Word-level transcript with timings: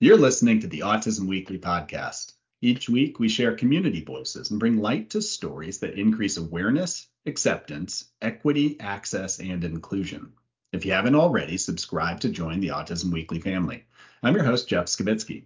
You're 0.00 0.16
listening 0.16 0.60
to 0.60 0.66
the 0.66 0.80
Autism 0.80 1.26
Weekly 1.26 1.58
podcast. 1.58 2.32
Each 2.62 2.88
week, 2.88 3.18
we 3.18 3.28
share 3.28 3.54
community 3.54 4.02
voices 4.02 4.50
and 4.50 4.58
bring 4.58 4.78
light 4.78 5.10
to 5.10 5.20
stories 5.20 5.80
that 5.80 5.98
increase 5.98 6.38
awareness, 6.38 7.06
acceptance, 7.26 8.06
equity, 8.22 8.80
access, 8.80 9.40
and 9.40 9.62
inclusion. 9.62 10.32
If 10.72 10.86
you 10.86 10.92
haven't 10.92 11.16
already, 11.16 11.58
subscribe 11.58 12.20
to 12.20 12.30
join 12.30 12.60
the 12.60 12.68
Autism 12.68 13.12
Weekly 13.12 13.40
family. 13.40 13.84
I'm 14.22 14.34
your 14.34 14.44
host, 14.44 14.68
Jeff 14.68 14.86
Skibitsky. 14.86 15.44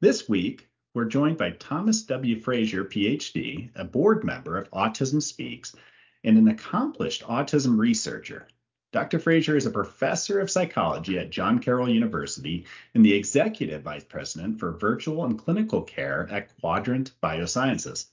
This 0.00 0.28
week, 0.28 0.68
we're 0.94 1.04
joined 1.04 1.38
by 1.38 1.50
Thomas 1.50 2.02
W. 2.02 2.40
Frazier, 2.40 2.84
PhD, 2.84 3.70
a 3.76 3.84
board 3.84 4.24
member 4.24 4.58
of 4.58 4.68
Autism 4.72 5.22
Speaks, 5.22 5.76
and 6.24 6.36
an 6.36 6.48
accomplished 6.48 7.22
autism 7.22 7.78
researcher. 7.78 8.48
Dr. 8.90 9.18
Frazier 9.18 9.54
is 9.54 9.66
a 9.66 9.70
professor 9.70 10.40
of 10.40 10.50
psychology 10.50 11.18
at 11.18 11.28
John 11.28 11.58
Carroll 11.58 11.90
University 11.90 12.64
and 12.94 13.04
the 13.04 13.12
executive 13.12 13.82
vice 13.82 14.04
president 14.04 14.58
for 14.58 14.72
virtual 14.72 15.26
and 15.26 15.38
clinical 15.38 15.82
care 15.82 16.26
at 16.30 16.58
Quadrant 16.58 17.12
Biosciences. 17.22 18.06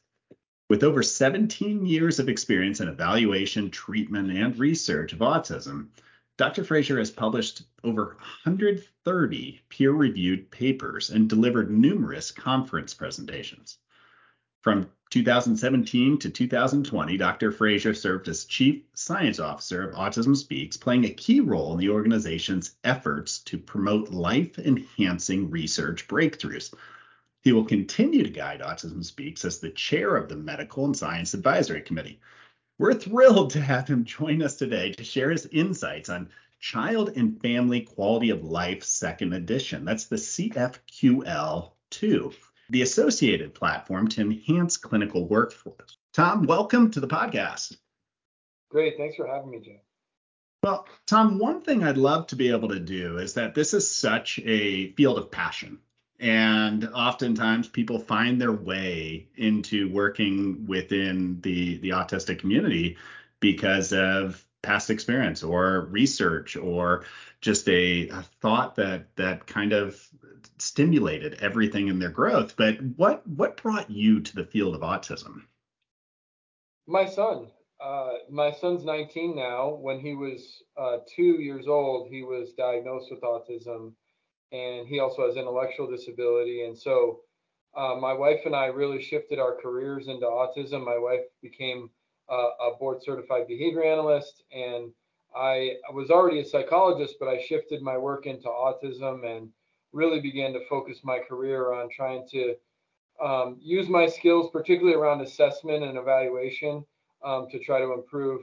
With 0.69 0.83
over 0.83 1.01
17 1.01 1.85
years 1.85 2.19
of 2.19 2.27
experience 2.27 2.81
in 2.81 2.89
evaluation, 2.89 3.71
treatment, 3.71 4.31
and 4.31 4.59
research 4.59 5.13
of 5.13 5.19
autism, 5.19 5.87
Dr. 6.37 6.65
Frazier 6.65 6.97
has 6.97 7.09
published 7.09 7.63
over 7.85 8.17
130 8.43 9.61
peer 9.69 9.91
reviewed 9.93 10.51
papers 10.51 11.09
and 11.09 11.29
delivered 11.29 11.71
numerous 11.71 12.31
conference 12.31 12.93
presentations. 12.93 13.77
From 14.65 14.89
2017 15.11 16.17
to 16.17 16.29
2020, 16.31 17.17
Dr. 17.17 17.51
Frazier 17.51 17.93
served 17.93 18.27
as 18.27 18.45
Chief 18.45 18.81
Science 18.95 19.39
Officer 19.39 19.87
of 19.87 19.93
Autism 19.93 20.35
Speaks, 20.35 20.75
playing 20.75 21.05
a 21.05 21.13
key 21.13 21.39
role 21.39 21.73
in 21.73 21.77
the 21.77 21.89
organization's 21.89 22.75
efforts 22.83 23.37
to 23.43 23.59
promote 23.59 24.09
life 24.09 24.57
enhancing 24.57 25.51
research 25.51 26.07
breakthroughs. 26.07 26.73
He 27.43 27.51
will 27.51 27.63
continue 27.63 28.23
to 28.23 28.29
guide 28.31 28.61
Autism 28.61 29.05
Speaks 29.05 29.45
as 29.45 29.59
the 29.59 29.69
chair 29.69 30.15
of 30.15 30.29
the 30.29 30.35
Medical 30.35 30.85
and 30.85 30.97
Science 30.97 31.35
Advisory 31.35 31.81
Committee. 31.81 32.19
We're 32.79 32.95
thrilled 32.95 33.51
to 33.51 33.61
have 33.61 33.87
him 33.87 34.03
join 34.03 34.41
us 34.41 34.55
today 34.55 34.93
to 34.93 35.03
share 35.03 35.29
his 35.29 35.45
insights 35.51 36.09
on 36.09 36.31
Child 36.59 37.11
and 37.15 37.39
Family 37.39 37.81
Quality 37.81 38.31
of 38.31 38.43
Life 38.43 38.83
Second 38.83 39.33
Edition. 39.33 39.85
That's 39.85 40.05
the 40.05 40.15
CFQL 40.15 41.69
2 41.91 42.33
the 42.69 42.81
associated 42.81 43.53
platform 43.53 44.07
to 44.09 44.21
enhance 44.21 44.77
clinical 44.77 45.27
workflows. 45.27 45.97
Tom, 46.13 46.43
welcome 46.43 46.91
to 46.91 46.99
the 46.99 47.07
podcast. 47.07 47.77
Great. 48.69 48.97
Thanks 48.97 49.15
for 49.15 49.27
having 49.27 49.51
me, 49.51 49.59
Jim. 49.59 49.79
Well, 50.63 50.87
Tom, 51.05 51.37
one 51.37 51.61
thing 51.61 51.83
I'd 51.83 51.97
love 51.97 52.27
to 52.27 52.35
be 52.35 52.49
able 52.49 52.69
to 52.69 52.79
do 52.79 53.17
is 53.19 53.35
that 53.35 53.53
this 53.53 53.73
is 53.73 53.93
such 53.93 54.39
a 54.39 54.91
field 54.93 55.17
of 55.17 55.29
passion. 55.29 55.79
And 56.19 56.87
oftentimes 56.93 57.67
people 57.67 57.99
find 57.99 58.41
their 58.41 58.53
way 58.53 59.27
into 59.35 59.91
working 59.91 60.65
within 60.65 61.41
the, 61.41 61.77
the 61.79 61.89
autistic 61.89 62.39
community 62.39 62.97
because 63.39 63.91
of 63.91 64.44
past 64.65 64.89
experience 64.89 65.43
or 65.43 65.87
research 65.91 66.55
or 66.57 67.05
just 67.39 67.69
a, 67.69 68.09
a, 68.09 68.23
thought 68.41 68.75
that 68.75 69.15
that 69.15 69.45
kind 69.45 69.73
of 69.73 70.09
stimulated 70.57 71.35
everything 71.35 71.87
in 71.87 71.99
their 71.99 72.09
growth. 72.09 72.55
But 72.57 72.81
what 72.81 73.25
what 73.27 73.57
brought 73.57 73.89
you 73.89 74.21
to 74.21 74.35
the 74.35 74.45
field 74.45 74.75
of 74.75 74.81
autism? 74.81 75.43
My 76.87 77.05
son. 77.05 77.47
Uh, 77.83 78.13
my 78.31 78.51
son's 78.51 78.83
19 78.83 79.35
now. 79.35 79.75
When 79.75 79.99
he 79.99 80.15
was 80.15 80.63
uh, 80.77 80.97
two 81.13 81.41
years 81.41 81.67
old, 81.67 82.09
he 82.09 82.23
was 82.23 82.53
diagnosed 82.57 83.11
with 83.11 83.21
autism, 83.21 83.93
and 84.51 84.87
he 84.87 84.99
also 84.99 85.27
has 85.27 85.35
intellectual 85.35 85.89
disability. 85.89 86.63
And 86.63 86.77
so, 86.77 87.19
uh, 87.75 87.95
my 87.95 88.13
wife 88.13 88.41
and 88.45 88.55
I 88.55 88.67
really 88.67 89.01
shifted 89.01 89.39
our 89.39 89.57
careers 89.61 90.07
into 90.07 90.25
autism. 90.25 90.85
My 90.85 90.97
wife 90.97 91.25
became 91.41 91.89
a 92.29 92.77
board 92.79 93.03
certified 93.03 93.47
behavior 93.47 93.83
analyst, 93.83 94.43
and 94.51 94.91
I 95.35 95.75
was 95.93 96.09
already 96.09 96.39
a 96.39 96.45
psychologist, 96.45 97.15
but 97.19 97.27
I 97.27 97.41
shifted 97.41 97.81
my 97.81 97.97
work 97.97 98.25
into 98.25 98.47
autism 98.47 99.25
and 99.25 99.49
really 99.91 100.21
began 100.21 100.53
to 100.53 100.65
focus 100.67 100.99
my 101.03 101.19
career 101.19 101.73
on 101.73 101.89
trying 101.89 102.27
to 102.31 102.55
um, 103.21 103.57
use 103.61 103.89
my 103.89 104.07
skills, 104.07 104.49
particularly 104.51 104.95
around 104.95 105.21
assessment 105.21 105.83
and 105.83 105.97
evaluation, 105.97 106.85
um, 107.23 107.47
to 107.49 107.59
try 107.59 107.79
to 107.79 107.93
improve 107.93 108.41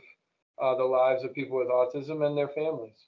uh, 0.61 0.75
the 0.75 0.85
lives 0.85 1.25
of 1.25 1.35
people 1.35 1.59
with 1.59 1.69
autism 1.69 2.27
and 2.27 2.37
their 2.37 2.49
families. 2.49 3.07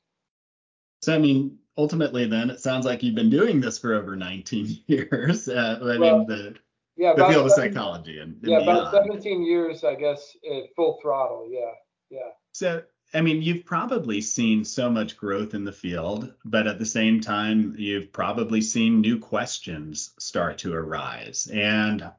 So, 1.02 1.14
I 1.14 1.18
mean, 1.18 1.58
ultimately, 1.76 2.26
then 2.26 2.50
it 2.50 2.60
sounds 2.60 2.86
like 2.86 3.02
you've 3.02 3.14
been 3.14 3.30
doing 3.30 3.60
this 3.60 3.78
for 3.78 3.94
over 3.94 4.16
19 4.16 4.78
years. 4.86 5.48
Uh, 5.48 5.78
I 5.82 5.98
well, 5.98 6.18
mean, 6.18 6.26
the 6.26 6.54
yeah, 6.96 7.14
the 7.14 7.26
field 7.26 7.46
of 7.46 7.52
psychology 7.52 8.18
and, 8.18 8.34
and 8.42 8.50
yeah, 8.50 8.60
beyond. 8.60 8.88
about 8.88 8.92
17 8.92 9.44
years, 9.44 9.84
I 9.84 9.94
guess, 9.94 10.36
full 10.76 10.98
throttle. 11.02 11.48
Yeah, 11.50 11.72
yeah. 12.10 12.30
So, 12.52 12.82
I 13.12 13.20
mean, 13.20 13.42
you've 13.42 13.64
probably 13.64 14.20
seen 14.20 14.64
so 14.64 14.88
much 14.90 15.16
growth 15.16 15.54
in 15.54 15.64
the 15.64 15.72
field, 15.72 16.32
but 16.44 16.66
at 16.66 16.78
the 16.78 16.86
same 16.86 17.20
time, 17.20 17.74
you've 17.76 18.12
probably 18.12 18.60
seen 18.60 19.00
new 19.00 19.18
questions 19.18 20.14
start 20.18 20.58
to 20.58 20.74
arise, 20.74 21.48
and 21.52 22.10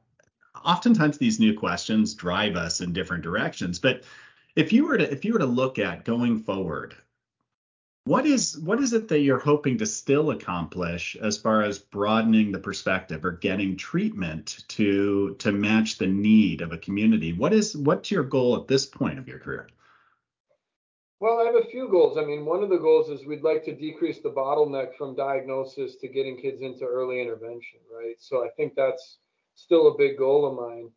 oftentimes 0.64 1.18
these 1.18 1.40
new 1.40 1.54
questions 1.54 2.14
drive 2.14 2.56
us 2.56 2.80
in 2.80 2.92
different 2.92 3.22
directions. 3.22 3.78
But 3.78 4.02
if 4.56 4.72
you 4.72 4.86
were 4.86 4.98
to 4.98 5.10
if 5.10 5.24
you 5.24 5.32
were 5.32 5.38
to 5.38 5.46
look 5.46 5.78
at 5.78 6.04
going 6.04 6.42
forward, 6.42 6.94
what 8.06 8.24
is 8.24 8.56
what 8.60 8.80
is 8.80 8.92
it 8.92 9.08
that 9.08 9.20
you're 9.20 9.38
hoping 9.38 9.76
to 9.76 9.84
still 9.84 10.30
accomplish 10.30 11.16
as 11.20 11.36
far 11.36 11.62
as 11.62 11.80
broadening 11.80 12.52
the 12.52 12.58
perspective 12.58 13.24
or 13.24 13.32
getting 13.32 13.76
treatment 13.76 14.64
to 14.68 15.34
to 15.40 15.50
match 15.50 15.98
the 15.98 16.06
need 16.06 16.60
of 16.60 16.72
a 16.72 16.78
community? 16.78 17.32
What 17.32 17.52
is 17.52 17.76
what's 17.76 18.12
your 18.12 18.22
goal 18.22 18.56
at 18.56 18.68
this 18.68 18.86
point 18.86 19.18
of 19.18 19.26
your 19.26 19.40
career? 19.40 19.68
Well, 21.18 21.40
I 21.40 21.46
have 21.46 21.56
a 21.56 21.68
few 21.68 21.88
goals. 21.88 22.16
I 22.16 22.24
mean, 22.24 22.44
one 22.44 22.62
of 22.62 22.68
the 22.68 22.78
goals 22.78 23.10
is 23.10 23.26
we'd 23.26 23.42
like 23.42 23.64
to 23.64 23.74
decrease 23.74 24.20
the 24.20 24.30
bottleneck 24.30 24.94
from 24.96 25.16
diagnosis 25.16 25.96
to 25.96 26.08
getting 26.08 26.40
kids 26.40 26.62
into 26.62 26.84
early 26.84 27.20
intervention, 27.20 27.80
right? 27.92 28.14
So 28.20 28.44
I 28.44 28.50
think 28.50 28.74
that's 28.76 29.18
still 29.56 29.88
a 29.88 29.98
big 29.98 30.16
goal 30.16 30.46
of 30.46 30.54
mine. 30.54 30.90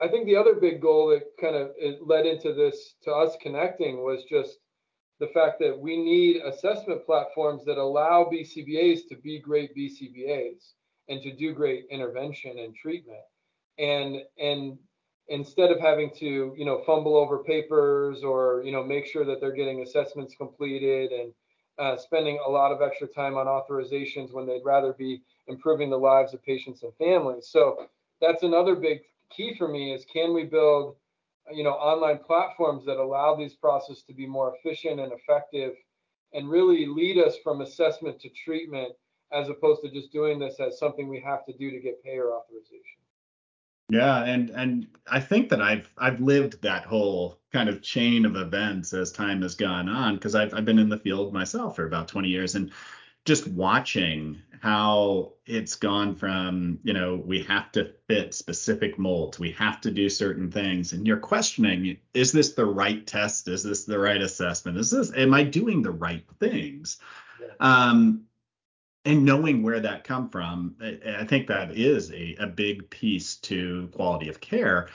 I 0.00 0.08
think 0.08 0.24
the 0.24 0.36
other 0.36 0.54
big 0.54 0.80
goal 0.80 1.08
that 1.08 1.24
kind 1.38 1.54
of 1.54 1.72
led 2.00 2.24
into 2.24 2.54
this 2.54 2.94
to 3.02 3.12
us 3.12 3.36
connecting 3.42 4.02
was 4.02 4.24
just 4.24 4.60
the 5.20 5.28
fact 5.28 5.60
that 5.60 5.78
we 5.78 5.96
need 5.96 6.38
assessment 6.42 7.04
platforms 7.04 7.64
that 7.66 7.78
allow 7.78 8.24
BCBAs 8.24 9.06
to 9.08 9.16
be 9.16 9.38
great 9.38 9.76
BCBAs 9.76 10.72
and 11.08 11.22
to 11.22 11.32
do 11.32 11.52
great 11.52 11.86
intervention 11.90 12.58
and 12.58 12.74
treatment. 12.74 13.20
And 13.78 14.22
and 14.38 14.78
instead 15.28 15.70
of 15.70 15.78
having 15.78 16.10
to, 16.18 16.54
you 16.56 16.64
know, 16.64 16.82
fumble 16.84 17.16
over 17.16 17.38
papers 17.38 18.24
or, 18.24 18.62
you 18.64 18.72
know, 18.72 18.82
make 18.82 19.06
sure 19.06 19.24
that 19.24 19.40
they're 19.40 19.52
getting 19.52 19.82
assessments 19.82 20.34
completed 20.34 21.12
and 21.12 21.32
uh, 21.78 21.96
spending 21.96 22.40
a 22.44 22.50
lot 22.50 22.72
of 22.72 22.82
extra 22.82 23.06
time 23.06 23.36
on 23.36 23.46
authorizations 23.46 24.32
when 24.32 24.46
they'd 24.46 24.64
rather 24.64 24.92
be 24.92 25.22
improving 25.46 25.88
the 25.88 25.96
lives 25.96 26.34
of 26.34 26.42
patients 26.42 26.82
and 26.82 26.92
families. 26.96 27.48
So 27.48 27.86
that's 28.20 28.42
another 28.42 28.74
big 28.74 29.00
key 29.30 29.54
for 29.56 29.68
me 29.68 29.94
is 29.94 30.04
can 30.04 30.34
we 30.34 30.44
build 30.44 30.96
you 31.52 31.64
know 31.64 31.72
online 31.72 32.18
platforms 32.18 32.84
that 32.86 32.96
allow 32.96 33.34
these 33.34 33.54
processes 33.54 34.02
to 34.04 34.14
be 34.14 34.26
more 34.26 34.54
efficient 34.56 35.00
and 35.00 35.12
effective 35.12 35.72
and 36.32 36.48
really 36.48 36.86
lead 36.86 37.18
us 37.18 37.36
from 37.42 37.60
assessment 37.60 38.20
to 38.20 38.28
treatment 38.28 38.92
as 39.32 39.48
opposed 39.48 39.82
to 39.82 39.90
just 39.90 40.12
doing 40.12 40.38
this 40.38 40.58
as 40.60 40.78
something 40.78 41.08
we 41.08 41.20
have 41.20 41.44
to 41.46 41.52
do 41.52 41.70
to 41.70 41.80
get 41.80 42.02
payer 42.02 42.32
authorization. 42.32 42.98
Yeah 43.88 44.24
and 44.24 44.50
and 44.50 44.86
i 45.10 45.18
think 45.18 45.48
that 45.48 45.60
i've 45.60 45.90
i've 45.98 46.20
lived 46.20 46.62
that 46.62 46.84
whole 46.84 47.40
kind 47.52 47.68
of 47.68 47.82
chain 47.82 48.24
of 48.24 48.36
events 48.36 48.92
as 48.92 49.10
time 49.10 49.42
has 49.42 49.54
gone 49.54 49.88
on 49.88 50.14
because 50.14 50.34
I've, 50.34 50.54
I've 50.54 50.64
been 50.64 50.78
in 50.78 50.88
the 50.88 50.98
field 50.98 51.32
myself 51.32 51.76
for 51.76 51.86
about 51.86 52.08
20 52.08 52.28
years 52.28 52.54
and 52.54 52.70
just 53.24 53.46
watching 53.48 54.40
how 54.60 55.32
it's 55.46 55.74
gone 55.74 56.14
from, 56.14 56.78
you 56.82 56.92
know, 56.92 57.22
we 57.24 57.42
have 57.42 57.72
to 57.72 57.92
fit 58.08 58.34
specific 58.34 58.98
molds, 58.98 59.38
we 59.38 59.50
have 59.52 59.80
to 59.80 59.90
do 59.90 60.08
certain 60.10 60.50
things, 60.50 60.92
and 60.92 61.06
you're 61.06 61.16
questioning, 61.16 61.96
is 62.12 62.30
this 62.30 62.52
the 62.52 62.66
right 62.66 63.06
test? 63.06 63.48
Is 63.48 63.62
this 63.62 63.84
the 63.84 63.98
right 63.98 64.20
assessment? 64.20 64.76
Is 64.76 64.90
this, 64.90 65.12
am 65.16 65.32
I 65.32 65.44
doing 65.44 65.82
the 65.82 65.90
right 65.90 66.24
things? 66.38 66.98
Yeah. 67.40 67.46
Um, 67.60 68.24
and 69.06 69.24
knowing 69.24 69.62
where 69.62 69.80
that 69.80 70.04
come 70.04 70.28
from, 70.28 70.76
I, 70.80 70.98
I 71.20 71.24
think 71.24 71.46
that 71.46 71.74
is 71.74 72.12
a, 72.12 72.36
a 72.38 72.46
big 72.46 72.90
piece 72.90 73.36
to 73.36 73.88
quality 73.92 74.28
of 74.28 74.42
care. 74.42 74.88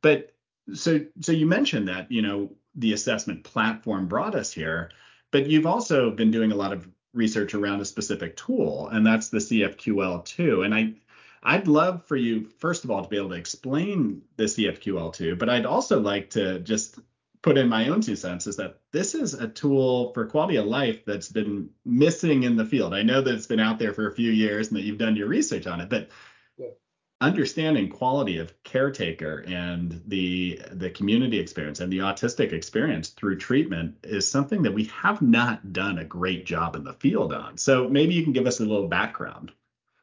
But 0.00 0.32
so 0.74 1.00
so 1.20 1.32
you 1.32 1.46
mentioned 1.46 1.88
that, 1.88 2.12
you 2.12 2.22
know, 2.22 2.52
the 2.76 2.92
assessment 2.92 3.42
platform 3.42 4.06
brought 4.06 4.36
us 4.36 4.52
here, 4.52 4.92
but 5.32 5.46
you've 5.46 5.66
also 5.66 6.10
been 6.10 6.30
doing 6.30 6.52
a 6.52 6.56
lot 6.56 6.72
of 6.72 6.88
research 7.18 7.52
around 7.52 7.80
a 7.80 7.84
specific 7.84 8.36
tool, 8.36 8.88
and 8.88 9.06
that's 9.06 9.28
the 9.28 9.38
CFQL2. 9.38 10.64
And 10.64 10.74
I 10.74 10.94
I'd 11.42 11.68
love 11.68 12.04
for 12.06 12.16
you, 12.16 12.48
first 12.58 12.84
of 12.84 12.90
all, 12.90 13.02
to 13.02 13.08
be 13.08 13.16
able 13.16 13.30
to 13.30 13.36
explain 13.36 14.22
the 14.36 14.44
CFQL2, 14.44 15.38
but 15.38 15.48
I'd 15.48 15.66
also 15.66 16.00
like 16.00 16.30
to 16.30 16.58
just 16.60 16.98
put 17.42 17.56
in 17.56 17.68
my 17.68 17.88
own 17.88 18.00
two 18.00 18.16
cents 18.16 18.48
is 18.48 18.56
that 18.56 18.80
this 18.90 19.14
is 19.14 19.34
a 19.34 19.46
tool 19.46 20.12
for 20.12 20.26
quality 20.26 20.56
of 20.56 20.66
life 20.66 21.04
that's 21.04 21.28
been 21.28 21.70
missing 21.84 22.42
in 22.42 22.56
the 22.56 22.64
field. 22.64 22.92
I 22.92 23.02
know 23.02 23.20
that 23.20 23.34
it's 23.34 23.46
been 23.46 23.60
out 23.60 23.78
there 23.78 23.92
for 23.94 24.08
a 24.08 24.14
few 24.14 24.32
years 24.32 24.68
and 24.68 24.76
that 24.76 24.82
you've 24.82 24.98
done 24.98 25.16
your 25.16 25.28
research 25.28 25.66
on 25.66 25.80
it, 25.80 25.88
but. 25.88 26.08
Understanding 27.20 27.88
quality 27.88 28.38
of 28.38 28.52
caretaker 28.62 29.44
and 29.48 30.00
the 30.06 30.60
the 30.72 30.90
community 30.90 31.38
experience 31.38 31.80
and 31.80 31.92
the 31.92 31.98
autistic 31.98 32.52
experience 32.52 33.08
through 33.08 33.36
treatment 33.36 33.96
is 34.04 34.30
something 34.30 34.62
that 34.62 34.72
we 34.72 34.84
have 34.84 35.20
not 35.20 35.72
done 35.72 35.98
a 35.98 36.04
great 36.04 36.46
job 36.46 36.76
in 36.76 36.84
the 36.84 36.92
field 36.94 37.32
on. 37.32 37.58
So 37.58 37.88
maybe 37.88 38.14
you 38.14 38.22
can 38.22 38.32
give 38.32 38.46
us 38.46 38.60
a 38.60 38.64
little 38.64 38.86
background. 38.86 39.50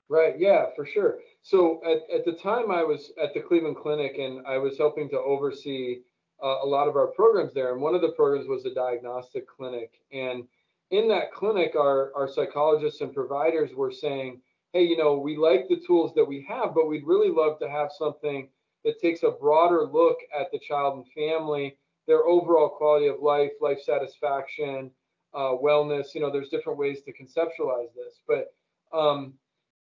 Right. 0.10 0.36
Yeah, 0.38 0.66
for 0.76 0.86
sure. 0.86 1.20
So 1.42 1.82
at, 1.86 2.04
at 2.14 2.26
the 2.26 2.34
time 2.34 2.70
I 2.70 2.84
was 2.84 3.12
at 3.22 3.34
the 3.34 3.40
Cleveland 3.40 3.78
Clinic 3.78 4.18
and 4.18 4.46
I 4.46 4.58
was 4.58 4.78
helping 4.78 5.10
to 5.10 5.20
oversee 5.20 6.02
uh, 6.44 6.58
a 6.64 6.66
lot 6.66 6.88
of 6.88 6.96
our 6.96 7.08
programs 7.08 7.54
there. 7.54 7.72
And 7.72 7.82
one 7.82 7.96
of 7.96 8.02
the 8.02 8.12
programs 8.12 8.48
was 8.48 8.66
a 8.66 8.74
diagnostic 8.74 9.48
clinic. 9.48 10.02
And 10.12 10.44
in 10.92 11.08
that 11.10 11.32
clinic, 11.34 11.76
our, 11.76 12.12
our 12.16 12.28
psychologists 12.28 13.02
and 13.02 13.14
providers 13.14 13.74
were 13.74 13.92
saying, 13.92 14.42
hey, 14.76 14.84
you 14.84 14.98
know, 14.98 15.18
we 15.18 15.38
like 15.38 15.70
the 15.70 15.82
tools 15.88 16.14
that 16.16 16.26
we 16.26 16.46
have, 16.50 16.76
but 16.76 16.90
we'd 16.90 17.08
really 17.08 17.30
love 17.30 17.58
to 17.58 17.70
have 17.70 17.88
something 17.98 18.50
that 18.84 19.00
takes 19.00 19.24
a 19.24 19.32
broader 19.32 19.86
look 19.86 20.18
at 20.38 20.52
the 20.52 20.60
child 20.60 20.98
and 20.98 21.08
family, 21.14 21.78
their 22.08 22.26
overall 22.26 22.68
quality 22.68 23.08
of 23.08 23.22
life, 23.22 23.52
life 23.62 23.80
satisfaction, 23.82 24.92
uh, 25.34 25.54
wellness. 25.64 26.14
You 26.14 26.20
know, 26.20 26.30
there's 26.30 26.50
different 26.50 26.78
ways 26.78 27.00
to 27.04 27.14
conceptualize 27.14 27.88
this. 27.96 28.20
But 28.28 28.54
um, 28.92 29.36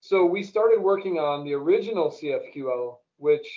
so 0.01 0.23
we 0.23 0.43
started 0.43 0.79
working 0.79 1.17
on 1.17 1.45
the 1.45 1.53
original 1.53 2.11
CFQL, 2.11 2.97
which 3.17 3.47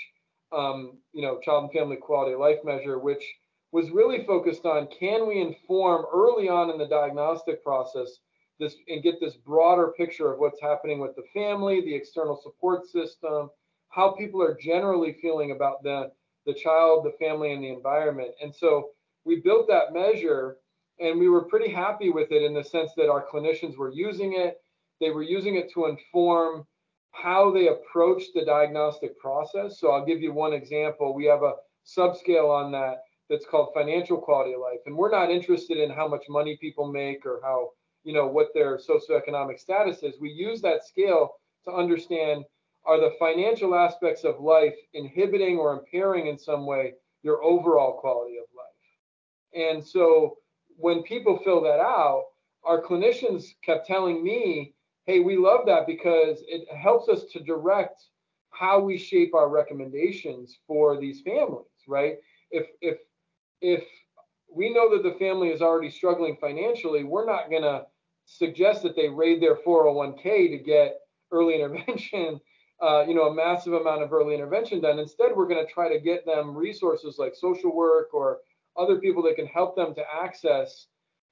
um, 0.51 0.97
you 1.13 1.21
know, 1.21 1.41
child 1.41 1.65
and 1.65 1.73
family 1.75 1.97
quality 1.97 2.33
of 2.33 2.41
life 2.41 2.61
measure, 2.65 2.99
which 2.99 3.23
was 3.71 3.91
really 3.91 4.25
focused 4.25 4.65
on 4.65 4.89
can 4.99 5.29
we 5.29 5.43
inform 5.43 6.07
early 6.11 6.49
on 6.49 6.71
in 6.71 6.79
the 6.79 6.89
diagnostic 6.89 7.63
process 7.63 8.21
this 8.59 8.77
and 8.89 9.03
get 9.03 9.21
this 9.21 9.37
broader 9.37 9.93
picture 9.97 10.33
of 10.33 10.39
what's 10.39 10.61
happening 10.61 10.99
with 10.99 11.15
the 11.17 11.25
family, 11.33 11.81
the 11.81 11.95
external 11.95 12.41
support 12.43 12.87
system, 12.87 13.51
how 13.91 14.11
people 14.13 14.43
are 14.43 14.57
generally 14.61 15.13
feeling 15.21 15.53
about 15.53 15.83
the 15.83 16.11
the 16.47 16.55
child, 16.55 17.05
the 17.05 17.25
family, 17.25 17.53
and 17.53 17.63
the 17.63 17.69
environment. 17.69 18.31
And 18.43 18.55
so 18.55 18.91
we 19.25 19.41
built 19.41 19.69
that 19.69 19.93
measure 19.93 20.57
and 21.01 21.19
we 21.19 21.29
were 21.29 21.45
pretty 21.45 21.71
happy 21.71 22.11
with 22.11 22.33
it 22.33 22.43
in 22.43 22.55
the 22.55 22.65
sense 22.65 22.93
that 22.97 23.11
our 23.11 23.27
clinicians 23.27 23.77
were 23.77 23.93
using 23.93 24.33
it. 24.33 24.61
They 25.01 25.11
were 25.11 25.23
using 25.23 25.57
it 25.57 25.71
to 25.75 25.87
inform 25.87 26.67
how 27.13 27.51
they 27.53 27.69
approach 27.69 28.25
the 28.35 28.45
diagnostic 28.45 29.19
process. 29.19 29.79
So 29.79 29.91
I'll 29.91 30.05
give 30.05 30.21
you 30.21 30.33
one 30.33 30.53
example. 30.53 31.15
We 31.15 31.27
have 31.27 31.43
a 31.43 31.55
subscale 31.87 32.51
on 32.51 32.73
that 32.73 33.03
that's 33.31 33.47
called 33.47 33.75
financial 33.75 34.19
quality 34.19 34.55
of 34.55 34.61
life. 34.61 34.81
And 34.87 34.97
we're 34.97 35.11
not 35.11 35.31
interested 35.31 35.79
in 35.79 35.91
how 35.91 36.09
much 36.09 36.25
money 36.29 36.57
people 36.61 36.91
make 36.91 37.27
or 37.27 37.41
how, 37.43 37.71
you 38.05 38.13
know, 38.13 38.27
what 38.27 38.49
their 38.55 38.79
socioeconomic 38.79 39.59
status 39.59 40.03
is. 40.03 40.15
We 40.21 40.31
use 40.31 40.61
that 40.63 40.85
scale 40.85 41.31
to 41.65 41.73
understand 41.73 42.45
are 42.85 43.01
the 43.01 43.15
financial 43.19 43.75
aspects 43.75 44.25
of 44.25 44.41
life 44.41 44.75
inhibiting 44.95 45.59
or 45.59 45.73
impairing 45.79 46.29
in 46.29 46.39
some 46.39 46.65
way 46.65 46.95
your 47.23 47.43
overall 47.43 48.01
quality 48.01 48.37
of 48.39 48.45
life. 48.57 49.75
And 49.75 49.85
so 49.85 50.39
when 50.77 51.03
people 51.03 51.41
fill 51.45 51.61
that 51.63 51.81
out, 51.81 52.25
our 52.65 52.83
clinicians 52.83 53.45
kept 53.65 53.87
telling 53.87 54.23
me 54.23 54.75
hey, 55.09 55.21
we 55.21 55.39
love 55.39 55.61
that 55.65 55.87
because 55.87 56.45
it 56.47 56.69
helps 56.71 57.09
us 57.09 57.25
to 57.33 57.41
direct 57.41 58.05
how 58.51 58.79
we 58.79 58.99
shape 58.99 59.35
our 59.35 59.49
recommendations 59.49 60.59
for 60.67 61.01
these 61.01 61.23
families, 61.23 61.65
right? 61.89 62.17
If 62.51 62.67
if 62.83 62.99
if 63.63 63.85
we 64.55 64.73
know 64.73 64.91
that 64.97 65.03
the 65.03 65.19
family 65.19 65.49
is 65.49 65.63
already 65.63 65.91
struggling 65.91 66.37
financially, 66.41 67.05
we're 67.05 67.27
not 67.27 67.51
going 67.51 67.63
to 67.63 67.87
suggest 68.27 68.83
that 68.83 68.97
they 68.97 69.09
raid 69.09 69.43
their 69.43 69.57
401k 69.57 70.51
to 70.51 70.59
get 70.59 71.01
early 71.33 71.55
intervention, 71.61 72.41
uh, 72.83 73.05
you 73.07 73.15
know, 73.15 73.29
a 73.29 73.35
massive 73.35 73.73
amount 73.73 74.03
of 74.03 74.13
early 74.13 74.35
intervention 74.35 74.81
done. 74.81 74.99
Instead, 74.99 75.31
we're 75.35 75.49
going 75.49 75.65
to 75.65 75.73
try 75.73 75.89
to 75.89 76.01
get 76.01 76.25
them 76.25 76.57
resources 76.57 77.17
like 77.19 77.35
social 77.35 77.75
work 77.75 78.13
or 78.13 78.39
other 78.77 78.99
people 78.99 79.23
that 79.25 79.37
can 79.37 79.47
help 79.47 79.75
them 79.75 79.95
to 79.95 80.03
access 80.23 80.87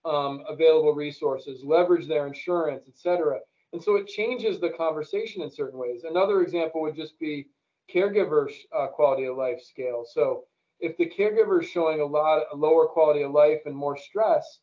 um, 0.05 0.43
available 0.49 0.95
resources, 0.95 1.63
leverage 1.65 2.09
their 2.09 2.27
insurance, 2.27 2.85
et 2.89 2.97
cetera. 2.97 3.39
And 3.73 3.83
so 3.83 3.97
it 3.97 4.07
changes 4.07 4.61
the 4.61 4.71
conversation 4.71 5.43
in 5.43 5.51
certain 5.51 5.79
ways. 5.79 6.05
Another 6.05 6.43
example 6.43 6.81
would 6.83 6.97
just 6.97 7.19
be 7.19 7.49
caregiver 7.93 8.51
uh, 8.77 8.89
quality 8.89 9.25
of 9.25 9.37
life 9.37 9.63
scale. 9.63 10.05
So 10.09 10.45
if 10.81 10.97
the 10.97 11.11
caregiver 11.11 11.63
is 11.63 11.69
showing 11.69 12.01
a 12.01 12.05
lot 12.05 12.43
a 12.53 12.57
lower 12.57 12.87
quality 12.87 13.23
of 13.23 13.33
life 13.33 13.61
and 13.67 13.75
more 13.75 13.97
stress, 13.97 14.61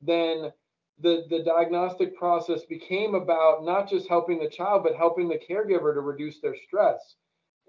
then 0.00 0.52
the, 0.98 1.24
the 1.28 1.42
diagnostic 1.44 2.16
process 2.16 2.64
became 2.64 3.14
about 3.14 3.64
not 3.64 3.88
just 3.88 4.08
helping 4.08 4.38
the 4.38 4.48
child, 4.48 4.82
but 4.82 4.96
helping 4.96 5.28
the 5.28 5.38
caregiver 5.38 5.92
to 5.92 6.00
reduce 6.00 6.40
their 6.40 6.56
stress. 6.66 7.16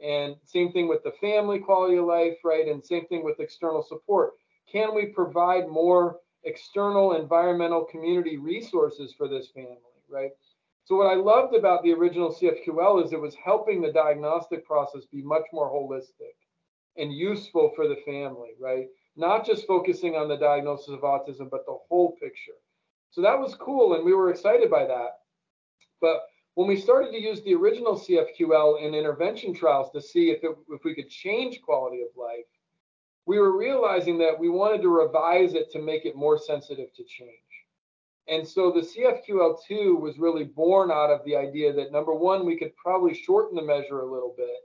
And 0.01 0.35
same 0.45 0.71
thing 0.71 0.88
with 0.88 1.03
the 1.03 1.13
family 1.19 1.59
quality 1.59 1.97
of 1.97 2.05
life, 2.05 2.38
right? 2.44 2.67
And 2.67 2.83
same 2.83 3.05
thing 3.07 3.23
with 3.23 3.39
external 3.39 3.81
support. 3.81 4.33
Can 4.71 4.94
we 4.95 5.07
provide 5.07 5.67
more 5.67 6.19
external 6.44 7.15
environmental 7.15 7.83
community 7.85 8.38
resources 8.38 9.13
for 9.17 9.27
this 9.27 9.49
family, 9.49 9.77
right? 10.09 10.31
So 10.85 10.95
what 10.95 11.07
I 11.07 11.15
loved 11.15 11.55
about 11.55 11.83
the 11.83 11.94
original 11.94 12.33
CFQL 12.33 13.03
is 13.03 13.11
it 13.11 13.19
was 13.19 13.35
helping 13.35 13.81
the 13.81 13.91
diagnostic 13.91 14.65
process 14.65 15.05
be 15.11 15.21
much 15.21 15.44
more 15.51 15.69
holistic 15.69 16.35
and 16.97 17.13
useful 17.13 17.71
for 17.75 17.88
the 17.88 17.97
family, 18.05 18.51
right? 18.59 18.88
Not 19.15 19.45
just 19.45 19.67
focusing 19.67 20.15
on 20.15 20.27
the 20.27 20.38
diagnosis 20.38 20.89
of 20.89 21.01
autism, 21.01 21.49
but 21.49 21.65
the 21.65 21.77
whole 21.89 22.15
picture. 22.21 22.53
So 23.11 23.21
that 23.21 23.39
was 23.39 23.55
cool, 23.55 23.95
and 23.95 24.05
we 24.05 24.13
were 24.13 24.29
excited 24.29 24.69
by 24.69 24.85
that. 24.85 25.19
But 26.01 26.23
when 26.55 26.67
we 26.67 26.79
started 26.79 27.11
to 27.11 27.21
use 27.21 27.41
the 27.41 27.55
original 27.55 27.99
CFQL 27.99 28.81
in 28.81 28.95
intervention 28.95 29.53
trials 29.53 29.91
to 29.91 30.01
see 30.01 30.31
if, 30.31 30.44
it, 30.44 30.57
if 30.69 30.83
we 30.83 30.95
could 30.95 31.09
change 31.09 31.61
quality 31.61 32.01
of 32.01 32.09
life, 32.15 32.45
we 33.25 33.39
were 33.39 33.57
realizing 33.57 34.17
that 34.19 34.39
we 34.39 34.49
wanted 34.49 34.81
to 34.81 34.89
revise 34.89 35.53
it 35.53 35.71
to 35.71 35.81
make 35.81 36.05
it 36.05 36.15
more 36.15 36.39
sensitive 36.39 36.94
to 36.95 37.03
change. 37.03 37.31
And 38.29 38.47
so 38.47 38.71
the 38.71 38.81
CFQL2 38.81 39.99
was 39.99 40.17
really 40.17 40.45
born 40.45 40.91
out 40.91 41.09
of 41.09 41.23
the 41.25 41.35
idea 41.35 41.73
that 41.73 41.91
number 41.91 42.13
one, 42.13 42.45
we 42.45 42.57
could 42.57 42.75
probably 42.75 43.13
shorten 43.13 43.55
the 43.55 43.61
measure 43.61 43.99
a 43.99 44.11
little 44.11 44.33
bit. 44.35 44.57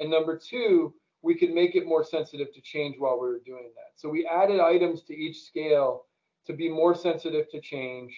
And 0.00 0.10
number 0.10 0.38
two, 0.38 0.94
we 1.26 1.34
could 1.34 1.52
make 1.52 1.74
it 1.74 1.86
more 1.86 2.04
sensitive 2.04 2.54
to 2.54 2.60
change 2.60 2.94
while 2.98 3.20
we 3.20 3.26
were 3.26 3.40
doing 3.44 3.70
that. 3.74 3.90
So 3.96 4.08
we 4.08 4.26
added 4.26 4.60
items 4.60 5.02
to 5.02 5.14
each 5.14 5.42
scale 5.42 6.04
to 6.46 6.52
be 6.52 6.68
more 6.68 6.94
sensitive 6.94 7.50
to 7.50 7.60
change. 7.60 8.16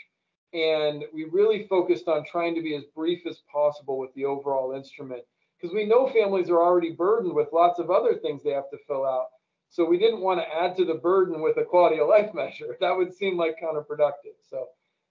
And 0.52 1.04
we 1.14 1.24
really 1.24 1.66
focused 1.66 2.06
on 2.06 2.24
trying 2.24 2.54
to 2.54 2.62
be 2.62 2.76
as 2.76 2.84
brief 2.94 3.26
as 3.26 3.40
possible 3.50 3.98
with 3.98 4.12
the 4.14 4.26
overall 4.26 4.72
instrument 4.72 5.22
because 5.58 5.74
we 5.74 5.86
know 5.86 6.06
families 6.08 6.50
are 6.50 6.60
already 6.60 6.92
burdened 6.92 7.34
with 7.34 7.48
lots 7.52 7.78
of 7.78 7.90
other 7.90 8.14
things 8.14 8.42
they 8.42 8.50
have 8.50 8.70
to 8.70 8.78
fill 8.86 9.06
out. 9.06 9.28
So 9.70 9.86
we 9.86 9.98
didn't 9.98 10.20
want 10.20 10.40
to 10.40 10.54
add 10.54 10.76
to 10.76 10.84
the 10.84 10.94
burden 10.94 11.40
with 11.40 11.56
a 11.56 11.64
quality 11.64 12.00
of 12.00 12.08
life 12.08 12.34
measure. 12.34 12.76
That 12.80 12.96
would 12.96 13.14
seem 13.14 13.38
like 13.38 13.56
counterproductive. 13.62 14.36
So 14.50 14.66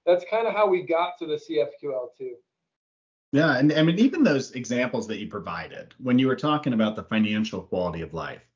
that's 0.06 0.26
kind 0.30 0.48
of 0.48 0.54
how 0.54 0.68
we 0.68 0.84
got 0.84 1.18
to 1.20 1.26
the 1.26 1.36
CFQL2. 1.36 2.30
Yeah, 3.32 3.58
and 3.58 3.74
I 3.74 3.84
mean 3.84 4.00
even 4.00 4.24
those 4.24 4.52
examples 4.52 5.08
that 5.08 5.20
you 5.20 5.28
provided 5.28 5.94
when 6.00 6.18
you 6.18 6.28
were 6.28 6.36
talking 6.36 6.74
about 6.74 6.96
the 6.96 7.04
financial 7.04 7.62
quality 7.62 8.02
of 8.02 8.14
life, 8.14 8.47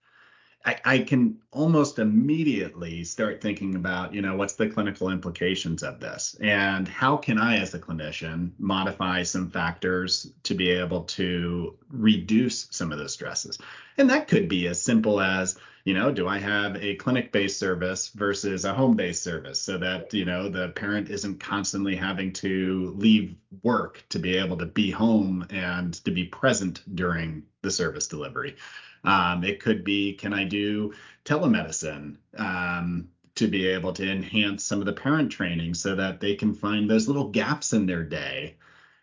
I, 0.65 0.80
I, 0.86 0.98
can 1.00 1.38
almost 1.51 1.98
immediately 1.98 3.03
start 3.03 3.41
thinking 3.41 3.75
about, 3.75 4.13
you 4.13 4.22
know, 4.22 4.36
what's 4.36 4.53
the 4.53 4.70
clinical 4.70 5.10
implications 5.10 5.82
of 5.82 6.00
this, 6.00 6.36
and 6.39 6.88
how 6.88 7.18
can 7.18 7.38
I, 7.38 7.58
as 7.58 7.74
a 7.74 7.80
clinician, 7.80 8.51
modify 8.60 9.24
some 9.24 9.50
factors 9.50 10.32
to 10.44 10.53
be 10.53 10.70
able 10.70 11.03
to 11.03 11.77
reduce 11.89 12.68
some 12.72 12.91
of 12.91 13.00
those 13.00 13.13
stresses, 13.13 13.58
and 13.98 14.10
that 14.10 14.27
could 14.27 14.48
be 14.48 14.68
as 14.68 14.82
simple 14.82 15.20
as 15.20 15.58
you 15.84 15.94
know, 15.94 16.12
do 16.12 16.27
I 16.27 16.38
have 16.38 16.75
a 16.75 16.96
clinic 16.96 17.32
based 17.32 17.58
service 17.58 18.10
versus 18.10 18.65
a 18.65 18.74
home 18.74 18.96
based 18.96 19.24
service 19.24 19.60
so 19.60 19.77
that, 19.80 20.13
you 20.13 20.25
know, 20.25 20.50
the 20.50 20.70
parent 20.70 21.10
isn't 21.10 21.39
constantly 21.39 21.96
having 21.96 22.32
to 22.34 22.94
leave 22.98 23.36
work 23.63 24.03
to 24.10 24.20
be 24.20 24.38
able 24.38 24.58
to 24.58 24.65
be 24.65 24.91
home 24.91 25.46
and 25.50 25.94
to 26.06 26.12
be 26.12 26.25
present 26.25 26.84
during 26.96 27.44
the 27.63 27.72
service 27.72 28.08
delivery? 28.08 28.56
Um, 29.03 29.43
it 29.43 29.60
could 29.60 29.84
be, 29.84 30.13
can 30.13 30.34
I 30.34 30.46
do 30.46 30.93
telemedicine? 31.25 32.17
Um, 32.38 33.10
to 33.36 33.48
be 33.48 33.67
able 33.67 33.93
to 33.93 34.10
enhance 34.10 34.63
some 34.63 34.79
of 34.79 34.86
the 34.86 34.93
parent 34.93 35.31
training 35.31 35.74
so 35.74 35.96
that 35.96 36.20
they 36.20 36.36
can 36.36 36.53
find 36.53 36.89
those 36.89 37.08
little 37.08 37.29
gaps 37.29 37.74
in 37.74 37.86
their 37.86 38.03
day 38.03 38.55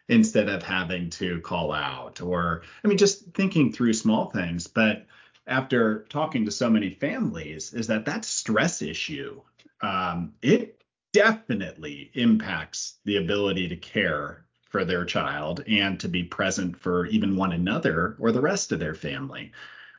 instead 0.09 0.49
of 0.49 0.63
having 0.63 1.11
to 1.11 1.41
call 1.41 1.73
out 1.73 2.21
or 2.21 2.63
i 2.85 2.89
mean 2.89 2.99
just 2.99 3.25
thinking 3.35 3.73
through 3.73 3.93
small 3.93 4.31
things 4.31 4.67
but 4.67 5.07
after 5.47 6.05
talking 6.11 6.45
to 6.45 6.51
so 6.51 6.69
many 6.69 6.91
families 6.91 7.73
is 7.73 7.87
that 7.87 8.05
that 8.05 8.25
stress 8.25 8.83
issue 8.83 9.41
um, 9.81 10.33
it 10.43 10.83
definitely 11.13 12.11
impacts 12.15 12.99
the 13.05 13.17
ability 13.17 13.69
to 13.69 13.77
care 13.77 14.45
for 14.69 14.85
their 14.85 15.05
child 15.05 15.65
and 15.67 15.99
to 16.01 16.09
be 16.09 16.23
present 16.23 16.77
for 16.77 17.07
even 17.07 17.37
one 17.37 17.53
another 17.53 18.17
or 18.19 18.33
the 18.33 18.41
rest 18.41 18.73
of 18.73 18.79
their 18.79 18.95
family 18.95 19.53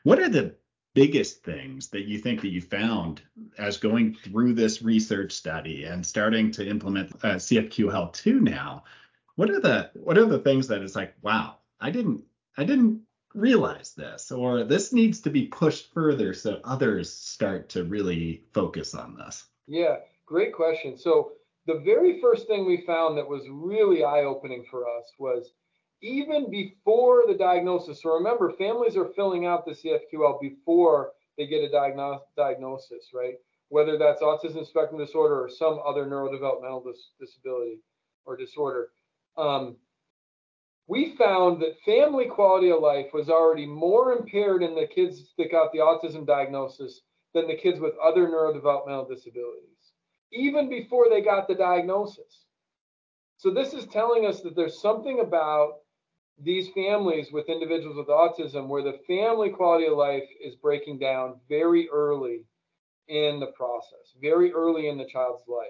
what 0.04 0.18
are 0.18 0.28
the 0.28 0.54
biggest 0.94 1.44
things 1.44 1.88
that 1.88 2.06
you 2.06 2.18
think 2.18 2.40
that 2.40 2.50
you 2.50 2.60
found 2.60 3.22
as 3.58 3.76
going 3.76 4.14
through 4.14 4.54
this 4.54 4.82
research 4.82 5.32
study 5.32 5.84
and 5.84 6.04
starting 6.04 6.50
to 6.50 6.68
implement 6.68 7.12
uh, 7.22 7.34
CFQL2 7.34 8.40
now? 8.40 8.84
What 9.36 9.50
are 9.50 9.60
the 9.60 9.90
what 9.94 10.18
are 10.18 10.26
the 10.26 10.38
things 10.38 10.68
that 10.68 10.82
is 10.82 10.96
like, 10.96 11.14
wow, 11.22 11.56
I 11.80 11.90
didn't 11.90 12.24
I 12.56 12.64
didn't 12.64 13.02
realize 13.34 13.94
this, 13.94 14.32
or 14.32 14.64
this 14.64 14.92
needs 14.92 15.20
to 15.20 15.30
be 15.30 15.46
pushed 15.46 15.92
further 15.94 16.34
so 16.34 16.60
others 16.64 17.12
start 17.12 17.68
to 17.70 17.84
really 17.84 18.44
focus 18.52 18.94
on 18.94 19.16
this? 19.16 19.46
Yeah, 19.66 19.96
great 20.26 20.52
question. 20.52 20.98
So 20.98 21.32
the 21.66 21.80
very 21.84 22.20
first 22.20 22.46
thing 22.48 22.66
we 22.66 22.84
found 22.86 23.16
that 23.18 23.28
was 23.28 23.44
really 23.48 24.02
eye-opening 24.02 24.64
for 24.70 24.84
us 24.88 25.12
was 25.18 25.52
even 26.02 26.50
before 26.50 27.24
the 27.26 27.34
diagnosis. 27.34 28.02
So 28.02 28.14
remember, 28.14 28.52
families 28.52 28.96
are 28.96 29.10
filling 29.16 29.46
out 29.46 29.64
the 29.66 29.72
CFQL 29.72 30.40
before 30.40 31.12
they 31.36 31.46
get 31.46 31.64
a 31.64 31.68
diagno- 31.74 32.20
diagnosis, 32.36 33.10
right? 33.14 33.34
Whether 33.68 33.98
that's 33.98 34.22
autism 34.22 34.66
spectrum 34.66 34.98
disorder 34.98 35.42
or 35.42 35.48
some 35.48 35.80
other 35.86 36.06
neurodevelopmental 36.06 36.84
dis- 36.84 37.10
disability 37.20 37.80
or 38.24 38.36
disorder. 38.36 38.90
Um, 39.36 39.76
we 40.86 41.14
found 41.16 41.62
that 41.62 41.78
family 41.84 42.26
quality 42.26 42.70
of 42.72 42.80
life 42.80 43.12
was 43.12 43.28
already 43.30 43.64
more 43.64 44.12
impaired 44.12 44.62
in 44.62 44.74
the 44.74 44.88
kids 44.88 45.32
that 45.38 45.52
got 45.52 45.70
the 45.72 45.78
autism 45.78 46.26
diagnosis 46.26 47.02
than 47.32 47.46
the 47.46 47.54
kids 47.54 47.78
with 47.78 47.94
other 48.02 48.26
neurodevelopmental 48.26 49.08
disabilities, 49.08 49.92
even 50.32 50.68
before 50.68 51.08
they 51.08 51.20
got 51.20 51.46
the 51.46 51.54
diagnosis. 51.54 52.44
So, 53.36 53.50
this 53.50 53.72
is 53.72 53.86
telling 53.86 54.26
us 54.26 54.40
that 54.40 54.56
there's 54.56 54.82
something 54.82 55.20
about 55.20 55.74
these 56.42 56.68
families 56.70 57.32
with 57.32 57.48
individuals 57.48 57.96
with 57.96 58.08
autism 58.08 58.68
where 58.68 58.82
the 58.82 58.98
family 59.06 59.50
quality 59.50 59.86
of 59.86 59.96
life 59.96 60.28
is 60.42 60.54
breaking 60.56 60.98
down 60.98 61.40
very 61.48 61.88
early 61.90 62.44
in 63.08 63.40
the 63.40 63.48
process, 63.48 64.14
very 64.20 64.52
early 64.52 64.88
in 64.88 64.96
the 64.96 65.04
child's 65.04 65.46
life. 65.48 65.66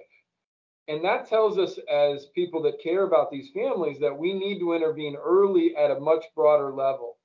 And 0.89 1.05
that 1.05 1.29
tells 1.29 1.59
us, 1.59 1.79
as 1.91 2.27
people 2.35 2.63
that 2.63 2.83
care 2.83 3.05
about 3.05 3.31
these 3.31 3.51
families, 3.55 3.99
that 4.01 4.17
we 4.17 4.33
need 4.33 4.59
to 4.59 4.75
intervene 4.75 5.17
early 5.17 5.77
at 5.77 5.91
a 5.91 6.01
much 6.01 6.25
broader 6.35 6.73
level. 6.73 7.17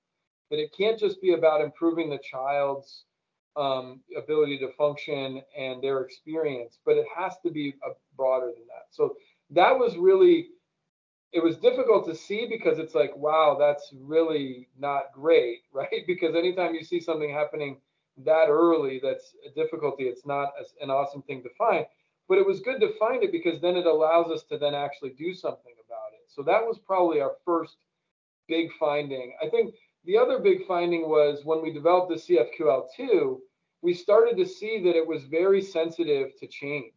That 0.52 0.60
it 0.60 0.76
can't 0.78 1.00
just 1.00 1.22
be 1.22 1.34
about 1.34 1.62
improving 1.62 2.10
the 2.10 2.20
child's 2.20 3.06
um, 3.56 4.02
ability 4.16 4.60
to 4.60 4.72
function 4.74 5.42
and 5.58 5.82
their 5.82 6.02
experience, 6.02 6.80
but 6.86 6.98
it 6.98 7.06
has 7.16 7.34
to 7.44 7.52
be 7.52 7.74
broader 8.16 8.48
than 8.48 8.68
that. 8.68 8.88
So 8.92 9.16
that 9.52 9.78
was 9.78 9.98
really, 9.98 10.50
it 11.32 11.44
was 11.44 11.58
difficult 11.58 12.06
to 12.08 12.16
see 12.16 12.48
because 12.50 12.80
it's 12.80 12.96
like, 12.96 13.16
wow, 13.16 13.58
that's 13.60 13.94
really 14.02 14.70
not 14.78 15.12
great, 15.14 15.64
right? 15.74 16.06
Because 16.08 16.36
anytime 16.36 16.76
you 16.76 16.84
see 16.84 17.00
something 17.00 17.32
happening 17.32 17.78
that 18.24 18.48
early, 18.48 19.00
that's 19.04 19.36
a 19.46 19.54
difficulty. 19.54 20.04
It's 20.04 20.26
not 20.26 20.54
an 20.82 20.90
awesome 20.90 21.22
thing 21.24 21.44
to 21.44 21.50
find. 21.58 21.86
But 22.28 22.38
it 22.38 22.48
was 22.48 22.62
good 22.62 22.80
to 22.80 22.98
find 22.98 23.24
it 23.24 23.32
because 23.32 23.62
then 23.62 23.76
it 23.76 23.86
allows 23.86 24.32
us 24.32 24.44
to 24.50 24.58
then 24.58 24.74
actually 24.74 25.12
do 25.12 25.34
something 25.34 25.74
about 25.86 26.14
it. 26.14 26.26
So 26.28 26.42
that 26.44 26.66
was 26.66 26.80
probably 26.80 27.22
our 27.22 27.34
first 27.46 27.78
big 28.48 28.70
finding. 28.80 29.36
I 29.44 29.50
think 29.50 29.76
the 30.06 30.18
other 30.18 30.40
big 30.40 30.66
finding 30.66 31.10
was 31.10 31.42
when 31.44 31.62
we 31.62 31.72
developed 31.72 32.10
the 32.10 32.16
CFQL2, 32.60 33.38
we 33.82 33.94
started 33.94 34.38
to 34.38 34.46
see 34.46 34.82
that 34.84 34.96
it 34.96 35.06
was 35.06 35.26
very 35.26 35.62
sensitive 35.62 36.30
to 36.40 36.48
change. 36.48 36.94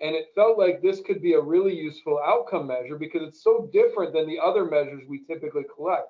And 0.00 0.14
it 0.14 0.26
felt 0.34 0.58
like 0.58 0.82
this 0.82 1.00
could 1.00 1.22
be 1.22 1.34
a 1.34 1.40
really 1.40 1.74
useful 1.74 2.20
outcome 2.24 2.66
measure 2.66 2.98
because 2.98 3.22
it's 3.22 3.42
so 3.42 3.68
different 3.72 4.12
than 4.12 4.26
the 4.26 4.38
other 4.38 4.64
measures 4.64 5.04
we 5.08 5.24
typically 5.24 5.64
collect. 5.74 6.08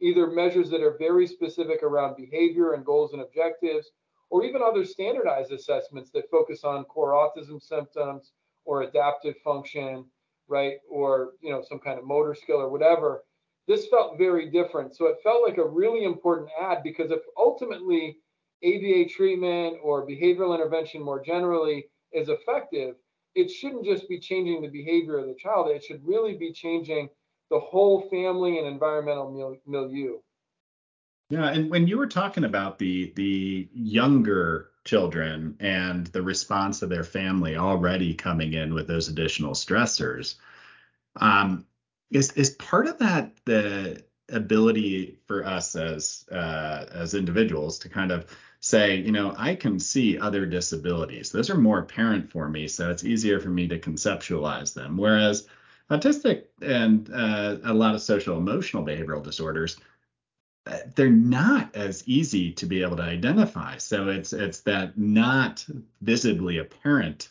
Either 0.00 0.28
measures 0.28 0.70
that 0.70 0.82
are 0.82 0.96
very 0.98 1.26
specific 1.26 1.82
around 1.82 2.16
behavior 2.16 2.72
and 2.72 2.84
goals 2.84 3.12
and 3.12 3.22
objectives, 3.22 3.90
or 4.30 4.44
even 4.44 4.62
other 4.62 4.84
standardized 4.84 5.52
assessments 5.52 6.10
that 6.10 6.30
focus 6.30 6.64
on 6.64 6.84
core 6.84 7.12
autism 7.12 7.62
symptoms 7.62 8.32
or 8.64 8.82
adaptive 8.82 9.34
function, 9.42 10.04
right? 10.48 10.76
Or, 10.90 11.32
you 11.40 11.50
know, 11.50 11.62
some 11.66 11.78
kind 11.78 11.98
of 11.98 12.06
motor 12.06 12.34
skill 12.34 12.58
or 12.58 12.68
whatever. 12.68 13.24
This 13.66 13.86
felt 13.88 14.18
very 14.18 14.50
different. 14.50 14.96
So 14.96 15.06
it 15.06 15.18
felt 15.22 15.46
like 15.46 15.58
a 15.58 15.66
really 15.66 16.04
important 16.04 16.48
add 16.60 16.82
because 16.82 17.10
if 17.10 17.20
ultimately 17.36 18.18
ABA 18.64 19.08
treatment 19.10 19.76
or 19.82 20.06
behavioral 20.06 20.54
intervention 20.54 21.02
more 21.02 21.22
generally 21.22 21.86
is 22.12 22.28
effective, 22.28 22.94
it 23.38 23.50
shouldn't 23.50 23.84
just 23.84 24.08
be 24.08 24.18
changing 24.18 24.62
the 24.62 24.68
behavior 24.68 25.18
of 25.18 25.26
the 25.26 25.34
child, 25.34 25.70
it 25.70 25.84
should 25.84 26.04
really 26.04 26.36
be 26.36 26.52
changing 26.52 27.08
the 27.50 27.60
whole 27.60 28.08
family 28.10 28.58
and 28.58 28.66
environmental 28.66 29.56
milieu. 29.66 30.18
Yeah, 31.30 31.50
and 31.50 31.70
when 31.70 31.86
you 31.86 31.98
were 31.98 32.06
talking 32.06 32.44
about 32.44 32.78
the 32.78 33.12
the 33.14 33.68
younger 33.72 34.70
children 34.84 35.56
and 35.60 36.06
the 36.08 36.22
response 36.22 36.82
of 36.82 36.88
their 36.88 37.04
family 37.04 37.56
already 37.56 38.14
coming 38.14 38.54
in 38.54 38.72
with 38.72 38.86
those 38.86 39.08
additional 39.08 39.52
stressors, 39.52 40.36
um, 41.16 41.66
is 42.10 42.32
is 42.32 42.50
part 42.50 42.86
of 42.86 42.98
that 42.98 43.32
the 43.44 44.02
ability 44.30 45.18
for 45.26 45.44
us 45.44 45.76
as 45.76 46.26
uh, 46.32 46.86
as 46.92 47.14
individuals 47.14 47.78
to 47.80 47.88
kind 47.88 48.10
of 48.10 48.26
say, 48.60 48.96
you 48.96 49.12
know, 49.12 49.34
I 49.36 49.54
can 49.54 49.78
see 49.78 50.18
other 50.18 50.46
disabilities. 50.46 51.30
Those 51.30 51.50
are 51.50 51.56
more 51.56 51.78
apparent 51.78 52.30
for 52.30 52.48
me, 52.48 52.68
so 52.68 52.90
it's 52.90 53.04
easier 53.04 53.40
for 53.40 53.50
me 53.50 53.68
to 53.68 53.78
conceptualize 53.78 54.74
them. 54.74 54.96
Whereas 54.96 55.46
autistic 55.90 56.44
and 56.60 57.10
uh, 57.12 57.56
a 57.64 57.72
lot 57.72 57.94
of 57.94 58.02
social 58.02 58.36
emotional 58.36 58.84
behavioral 58.84 59.22
disorders 59.22 59.76
they're 60.94 61.10
not 61.10 61.74
as 61.74 62.06
easy 62.06 62.52
to 62.52 62.66
be 62.66 62.82
able 62.82 62.96
to 62.96 63.02
identify. 63.02 63.76
So 63.78 64.08
it's 64.08 64.32
it's 64.32 64.60
that 64.60 64.98
not 64.98 65.64
visibly 66.02 66.58
apparent 66.58 67.30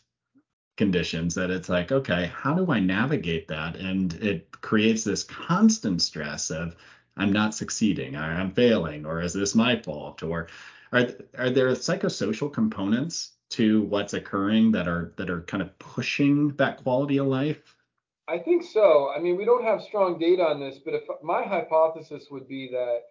conditions 0.78 1.36
that 1.36 1.50
it's 1.50 1.70
like, 1.70 1.92
okay, 1.92 2.32
how 2.34 2.54
do 2.54 2.72
I 2.72 2.80
navigate 2.80 3.48
that? 3.48 3.76
And 3.76 4.14
it 4.16 4.50
creates 4.62 5.04
this 5.04 5.24
constant 5.24 6.02
stress 6.02 6.52
of 6.52 6.76
I'm 7.16 7.34
not 7.34 7.56
succeeding, 7.56 8.16
or 8.16 8.22
I'm 8.22 8.52
failing, 8.52 9.06
or 9.06 9.22
is 9.22 9.34
this 9.34 9.56
my 9.56 9.76
fault? 9.76 10.22
Or 10.22 10.48
are 10.92 11.08
are 11.38 11.50
there 11.50 11.70
psychosocial 11.72 12.52
components 12.52 13.34
to 13.50 13.84
what's 13.84 14.14
occurring 14.14 14.72
that 14.72 14.88
are 14.88 15.14
that 15.18 15.30
are 15.30 15.42
kind 15.44 15.62
of 15.62 15.78
pushing 15.80 16.56
that 16.56 16.78
quality 16.78 17.18
of 17.18 17.28
life? 17.28 17.76
I 18.28 18.38
think 18.38 18.64
so. 18.64 19.10
I 19.16 19.20
mean, 19.20 19.38
we 19.38 19.46
don't 19.46 19.64
have 19.64 19.82
strong 19.82 20.20
data 20.20 20.44
on 20.44 20.60
this, 20.60 20.80
but 20.84 20.94
if 20.94 21.04
my 21.24 21.44
hypothesis 21.44 22.26
would 22.30 22.48
be 22.48 22.68
that 22.72 23.04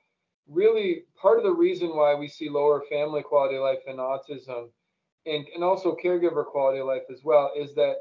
really 0.49 1.05
part 1.21 1.39
of 1.39 1.45
the 1.45 1.53
reason 1.53 1.97
why 1.97 2.15
we 2.15 2.29
see 2.29 2.49
lower 2.49 2.83
family 2.91 3.23
quality 3.23 3.57
of 3.57 3.63
life 3.63 3.81
in 3.87 3.97
autism 3.97 4.69
and, 5.25 5.47
and 5.55 5.65
also 5.65 5.97
caregiver 6.03 6.45
quality 6.45 6.81
of 6.81 6.87
life 6.87 7.03
as 7.11 7.25
well 7.25 7.51
is 7.57 7.75
that 7.75 7.97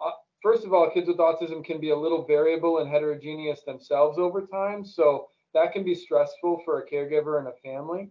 uh, 0.00 0.12
first 0.42 0.64
of 0.64 0.72
all 0.72 0.90
kids 0.90 1.08
with 1.08 1.18
autism 1.18 1.64
can 1.64 1.80
be 1.80 1.90
a 1.90 1.96
little 1.96 2.24
variable 2.24 2.78
and 2.78 2.90
heterogeneous 2.90 3.62
themselves 3.62 4.18
over 4.18 4.46
time 4.46 4.84
so 4.84 5.28
that 5.52 5.72
can 5.72 5.84
be 5.84 5.94
stressful 5.94 6.62
for 6.64 6.80
a 6.80 6.88
caregiver 6.88 7.38
and 7.38 7.48
a 7.48 7.52
family 7.62 8.08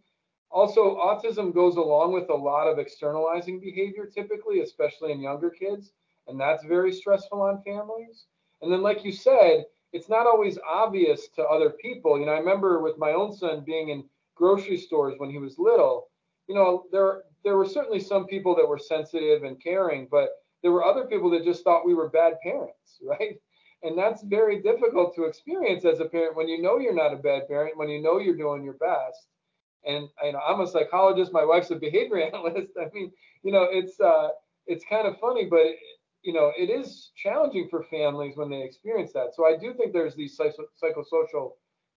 also 0.51 0.97
autism 0.97 1.53
goes 1.53 1.75
along 1.75 2.11
with 2.13 2.29
a 2.29 2.33
lot 2.35 2.67
of 2.67 2.79
externalizing 2.79 3.59
behavior 3.59 4.05
typically 4.05 4.61
especially 4.61 5.11
in 5.11 5.21
younger 5.21 5.49
kids 5.49 5.91
and 6.27 6.39
that's 6.39 6.63
very 6.65 6.91
stressful 6.91 7.41
on 7.41 7.61
families 7.63 8.25
and 8.61 8.71
then 8.71 8.81
like 8.81 9.03
you 9.03 9.11
said 9.11 9.65
it's 9.91 10.09
not 10.09 10.27
always 10.27 10.59
obvious 10.67 11.29
to 11.29 11.43
other 11.43 11.71
people. 11.71 12.19
You 12.19 12.25
know, 12.25 12.33
I 12.33 12.39
remember 12.39 12.81
with 12.81 12.97
my 12.97 13.11
own 13.11 13.33
son 13.33 13.63
being 13.65 13.89
in 13.89 14.03
grocery 14.35 14.77
stores 14.77 15.15
when 15.17 15.29
he 15.29 15.39
was 15.39 15.57
little. 15.57 16.09
You 16.47 16.55
know, 16.55 16.85
there 16.91 17.23
there 17.43 17.57
were 17.57 17.65
certainly 17.65 17.99
some 17.99 18.25
people 18.25 18.55
that 18.55 18.67
were 18.67 18.77
sensitive 18.77 19.43
and 19.43 19.61
caring, 19.61 20.07
but 20.11 20.29
there 20.61 20.71
were 20.71 20.83
other 20.83 21.05
people 21.05 21.29
that 21.31 21.43
just 21.43 21.63
thought 21.63 21.85
we 21.85 21.93
were 21.93 22.09
bad 22.09 22.33
parents, 22.43 22.99
right? 23.03 23.39
And 23.81 23.97
that's 23.97 24.23
very 24.23 24.61
difficult 24.61 25.15
to 25.15 25.23
experience 25.23 25.85
as 25.85 26.01
a 26.01 26.05
parent 26.05 26.35
when 26.35 26.49
you 26.49 26.61
know 26.61 26.79
you're 26.79 26.93
not 26.93 27.13
a 27.13 27.17
bad 27.17 27.47
parent, 27.47 27.77
when 27.77 27.89
you 27.89 28.01
know 28.01 28.19
you're 28.19 28.35
doing 28.35 28.63
your 28.63 28.73
best. 28.73 29.27
And 29.86 30.07
you 30.24 30.33
know, 30.33 30.39
I'm 30.39 30.62
a 30.62 30.67
psychologist. 30.67 31.33
My 31.33 31.45
wife's 31.45 31.71
a 31.71 31.75
behavior 31.75 32.21
analyst. 32.33 32.74
I 32.79 32.88
mean, 32.93 33.12
you 33.43 33.51
know, 33.51 33.67
it's 33.69 34.00
uh, 34.00 34.29
it's 34.67 34.86
kind 34.89 35.07
of 35.07 35.19
funny, 35.19 35.45
but 35.45 35.65
you 36.21 36.33
know, 36.33 36.51
it 36.57 36.69
is 36.69 37.12
challenging 37.15 37.67
for 37.69 37.83
families 37.83 38.36
when 38.36 38.50
they 38.50 38.62
experience 38.62 39.13
that. 39.13 39.33
So 39.36 39.45
I 39.45 39.55
do 39.57 39.74
think 39.74 39.93
there's 39.93 40.15
these 40.15 40.38
psychosocial 40.38 41.51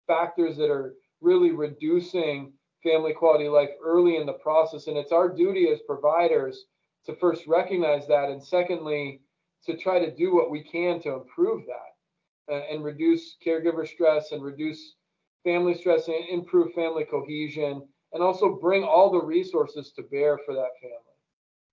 factors 0.07 0.57
that 0.57 0.69
are 0.69 0.93
really 1.21 1.51
reducing 1.51 2.53
family 2.83 3.13
quality 3.13 3.47
life 3.47 3.69
early 3.83 4.17
in 4.17 4.25
the 4.25 4.33
process. 4.33 4.87
And 4.87 4.97
it's 4.97 5.11
our 5.11 5.29
duty 5.29 5.69
as 5.69 5.79
providers 5.87 6.65
to 7.05 7.15
first 7.15 7.47
recognize 7.47 8.07
that, 8.07 8.29
and 8.29 8.43
secondly, 8.43 9.21
to 9.65 9.77
try 9.77 9.99
to 9.99 10.13
do 10.15 10.35
what 10.35 10.51
we 10.51 10.63
can 10.63 11.01
to 11.01 11.13
improve 11.13 11.63
that 11.65 12.53
uh, 12.53 12.61
and 12.71 12.83
reduce 12.83 13.37
caregiver 13.45 13.87
stress 13.87 14.31
and 14.31 14.43
reduce 14.43 14.95
family 15.43 15.73
stress 15.75 16.07
and 16.07 16.29
improve 16.29 16.73
family 16.73 17.05
cohesion 17.05 17.81
and 18.13 18.23
also 18.23 18.55
bring 18.55 18.83
all 18.83 19.11
the 19.11 19.21
resources 19.21 19.91
to 19.95 20.03
bear 20.03 20.37
for 20.45 20.53
that 20.53 20.69
family. 20.81 20.97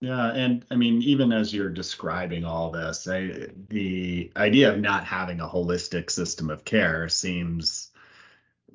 Yeah, 0.01 0.33
and 0.33 0.65
I 0.71 0.77
mean, 0.77 1.03
even 1.03 1.33
as 1.33 1.53
you're 1.53 1.71
describing 1.71 2.45
all 2.45 2.71
this, 2.71 3.09
I, 3.09 3.49
the 3.69 4.31
idea 4.37 4.73
of 4.73 4.79
not 4.79 5.05
having 5.05 5.41
a 5.41 5.49
holistic 5.49 6.11
system 6.11 6.51
of 6.51 6.65
care 6.65 7.09
seems 7.09 7.91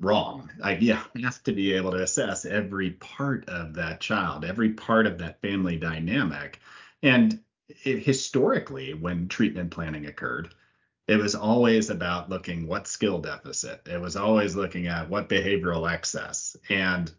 wrong. 0.00 0.50
I 0.62 0.76
yeah, 0.76 1.04
have 1.22 1.42
to 1.44 1.52
be 1.52 1.72
able 1.72 1.92
to 1.92 2.02
assess 2.02 2.44
every 2.44 2.92
part 2.92 3.48
of 3.48 3.74
that 3.74 4.00
child, 4.00 4.44
every 4.44 4.70
part 4.74 5.06
of 5.06 5.18
that 5.18 5.40
family 5.40 5.76
dynamic. 5.76 6.60
And 7.02 7.40
it, 7.84 8.00
historically, 8.04 8.94
when 8.94 9.28
treatment 9.28 9.70
planning 9.70 10.06
occurred, 10.06 10.54
it 11.06 11.16
was 11.16 11.34
always 11.34 11.90
about 11.90 12.30
looking 12.30 12.66
what 12.66 12.86
skill 12.86 13.18
deficit. 13.18 13.86
It 13.86 14.00
was 14.00 14.16
always 14.16 14.56
looking 14.56 14.86
at 14.86 15.08
what 15.08 15.28
behavioral 15.28 15.90
excess. 15.90 16.56
And 16.70 17.12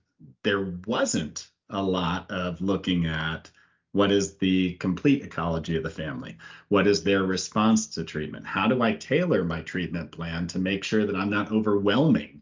there 0.43 0.73
wasn't 0.87 1.47
a 1.69 1.81
lot 1.81 2.29
of 2.31 2.61
looking 2.61 3.05
at 3.05 3.49
what 3.91 4.11
is 4.11 4.35
the 4.37 4.73
complete 4.73 5.23
ecology 5.23 5.77
of 5.77 5.83
the 5.83 5.89
family? 5.89 6.37
What 6.67 6.87
is 6.87 7.03
their 7.03 7.23
response 7.23 7.87
to 7.95 8.03
treatment? 8.03 8.45
How 8.45 8.67
do 8.67 8.81
I 8.81 8.93
tailor 8.93 9.45
my 9.45 9.61
treatment 9.61 10.11
plan 10.11 10.47
to 10.47 10.59
make 10.59 10.83
sure 10.83 11.05
that 11.05 11.15
I'm 11.15 11.29
not 11.29 11.51
overwhelming 11.51 12.41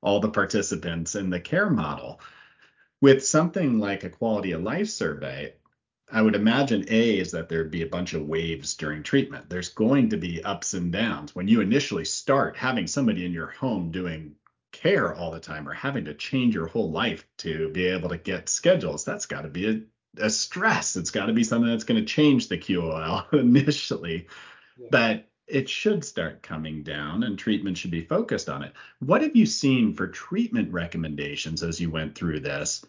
all 0.00 0.20
the 0.20 0.30
participants 0.30 1.16
in 1.16 1.30
the 1.30 1.40
care 1.40 1.70
model? 1.70 2.20
With 3.00 3.26
something 3.26 3.80
like 3.80 4.04
a 4.04 4.10
quality 4.10 4.52
of 4.52 4.62
life 4.62 4.90
survey, 4.90 5.54
I 6.12 6.20
would 6.20 6.34
imagine 6.34 6.84
A 6.90 7.18
is 7.18 7.30
that 7.30 7.48
there'd 7.48 7.70
be 7.70 7.82
a 7.82 7.86
bunch 7.86 8.12
of 8.12 8.28
waves 8.28 8.74
during 8.74 9.02
treatment. 9.02 9.48
There's 9.48 9.70
going 9.70 10.10
to 10.10 10.18
be 10.18 10.44
ups 10.44 10.74
and 10.74 10.92
downs. 10.92 11.34
When 11.34 11.48
you 11.48 11.62
initially 11.62 12.04
start 12.04 12.56
having 12.56 12.86
somebody 12.86 13.24
in 13.24 13.32
your 13.32 13.46
home 13.48 13.90
doing 13.90 14.36
care 14.72 15.14
all 15.14 15.30
the 15.30 15.40
time 15.40 15.66
or 15.66 15.72
having 15.72 16.04
to 16.04 16.14
change 16.14 16.54
your 16.54 16.66
whole 16.66 16.90
life 16.90 17.26
to 17.38 17.70
be 17.70 17.86
able 17.86 18.10
to 18.10 18.18
get 18.18 18.50
schedules, 18.50 19.04
that's 19.04 19.26
got 19.26 19.42
to 19.42 19.48
be 19.48 19.68
a 19.68 19.80
a 20.18 20.28
stress. 20.30 20.96
It's 20.96 21.10
got 21.10 21.26
to 21.26 21.32
be 21.32 21.44
something 21.44 21.70
that's 21.70 21.84
going 21.84 22.00
to 22.00 22.06
change 22.06 22.48
the 22.48 22.58
QOL 22.58 23.32
initially, 23.38 24.26
yeah. 24.78 24.88
but 24.90 25.28
it 25.46 25.68
should 25.68 26.04
start 26.04 26.42
coming 26.42 26.82
down 26.82 27.22
and 27.22 27.38
treatment 27.38 27.78
should 27.78 27.90
be 27.90 28.04
focused 28.04 28.48
on 28.48 28.62
it. 28.62 28.72
What 29.00 29.22
have 29.22 29.36
you 29.36 29.46
seen 29.46 29.94
for 29.94 30.06
treatment 30.06 30.72
recommendations 30.72 31.62
as 31.62 31.80
you 31.80 31.90
went 31.90 32.14
through 32.14 32.40
this 32.40 32.84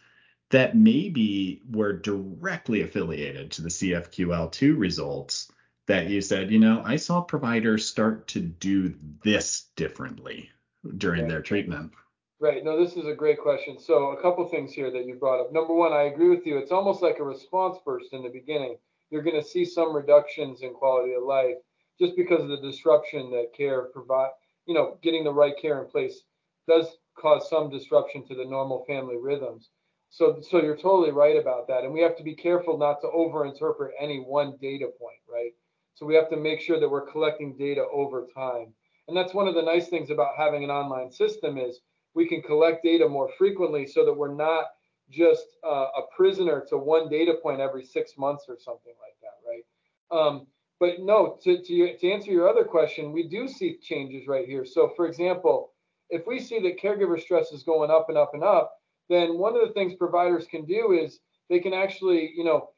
that 0.51 0.75
maybe 0.75 1.61
were 1.69 1.93
directly 1.93 2.81
affiliated 2.81 3.51
to 3.51 3.61
the 3.61 3.69
CFQL2 3.69 4.77
results 4.77 5.51
that 5.87 6.09
you 6.09 6.21
said, 6.21 6.51
you 6.51 6.59
know, 6.59 6.81
I 6.85 6.95
saw 6.95 7.21
providers 7.21 7.85
start 7.85 8.27
to 8.29 8.39
do 8.39 8.93
this 9.23 9.69
differently 9.75 10.49
during 10.97 11.27
their 11.27 11.41
treatment? 11.41 11.91
Right. 12.39 12.63
No, 12.63 12.83
this 12.83 12.97
is 12.97 13.07
a 13.07 13.15
great 13.15 13.39
question. 13.39 13.79
So 13.79 14.09
a 14.11 14.21
couple 14.21 14.47
things 14.49 14.73
here 14.73 14.91
that 14.91 15.05
you 15.05 15.15
brought 15.15 15.39
up. 15.39 15.53
Number 15.53 15.73
one, 15.73 15.93
I 15.93 16.03
agree 16.03 16.29
with 16.29 16.45
you. 16.45 16.57
It's 16.57 16.71
almost 16.71 17.01
like 17.01 17.19
a 17.19 17.23
response 17.23 17.77
burst 17.85 18.13
in 18.13 18.23
the 18.23 18.29
beginning. 18.29 18.77
You're 19.09 19.23
going 19.23 19.41
to 19.41 19.47
see 19.47 19.63
some 19.63 19.95
reductions 19.95 20.61
in 20.61 20.73
quality 20.73 21.13
of 21.13 21.23
life 21.23 21.55
just 21.99 22.15
because 22.15 22.41
of 22.41 22.49
the 22.49 22.57
disruption 22.57 23.29
that 23.31 23.53
care 23.55 23.83
provide. 23.93 24.31
You 24.65 24.73
know, 24.73 24.97
getting 25.01 25.23
the 25.23 25.33
right 25.33 25.53
care 25.61 25.81
in 25.81 25.89
place 25.89 26.21
does 26.67 26.87
cause 27.17 27.49
some 27.49 27.69
disruption 27.69 28.25
to 28.27 28.35
the 28.35 28.45
normal 28.45 28.83
family 28.85 29.17
rhythms. 29.17 29.69
So, 30.13 30.39
so 30.47 30.61
you're 30.61 30.77
totally 30.77 31.09
right 31.09 31.37
about 31.37 31.67
that. 31.69 31.83
And 31.83 31.91
we 31.91 32.01
have 32.01 32.15
to 32.17 32.23
be 32.23 32.35
careful 32.35 32.77
not 32.77 33.01
to 33.01 33.07
overinterpret 33.07 33.89
any 33.99 34.19
one 34.19 34.55
data 34.61 34.85
point, 34.85 35.17
right? 35.27 35.53
So 35.95 36.05
we 36.05 36.13
have 36.13 36.29
to 36.29 36.37
make 36.37 36.61
sure 36.61 36.79
that 36.79 36.87
we're 36.87 37.09
collecting 37.09 37.57
data 37.57 37.83
over 37.91 38.27
time. 38.31 38.75
And 39.07 39.17
that's 39.17 39.33
one 39.33 39.47
of 39.47 39.55
the 39.55 39.63
nice 39.63 39.87
things 39.87 40.11
about 40.11 40.35
having 40.37 40.63
an 40.63 40.69
online 40.69 41.11
system 41.11 41.57
is 41.57 41.79
we 42.13 42.27
can 42.27 42.43
collect 42.43 42.83
data 42.83 43.09
more 43.09 43.27
frequently 43.39 43.87
so 43.87 44.05
that 44.05 44.13
we're 44.13 44.35
not 44.35 44.65
just 45.09 45.47
uh, 45.65 45.87
a 45.97 46.01
prisoner 46.15 46.63
to 46.69 46.77
one 46.77 47.09
data 47.09 47.33
point 47.41 47.59
every 47.59 47.83
six 47.83 48.15
months 48.15 48.45
or 48.47 48.57
something 48.59 48.93
like 49.01 49.17
that, 49.23 49.39
right? 49.49 49.65
Um, 50.11 50.45
but 50.79 50.99
no, 50.99 51.39
to, 51.41 51.59
to, 51.59 51.97
to 51.97 52.11
answer 52.11 52.29
your 52.29 52.47
other 52.47 52.65
question, 52.65 53.13
we 53.13 53.27
do 53.27 53.47
see 53.47 53.79
changes 53.81 54.27
right 54.27 54.45
here. 54.45 54.63
So, 54.63 54.93
for 54.95 55.07
example, 55.07 55.71
if 56.11 56.27
we 56.27 56.39
see 56.39 56.59
that 56.59 56.79
caregiver 56.79 57.19
stress 57.19 57.51
is 57.51 57.63
going 57.63 57.89
up 57.89 58.09
and 58.09 58.17
up 58.19 58.35
and 58.35 58.43
up, 58.43 58.75
then 59.09 59.37
one 59.37 59.55
of 59.55 59.67
the 59.67 59.73
things 59.73 59.93
providers 59.95 60.45
can 60.49 60.65
do 60.65 60.91
is 60.91 61.19
they 61.49 61.59
can 61.59 61.73
actually, 61.73 62.31
you 62.35 62.43
know, 62.43 62.69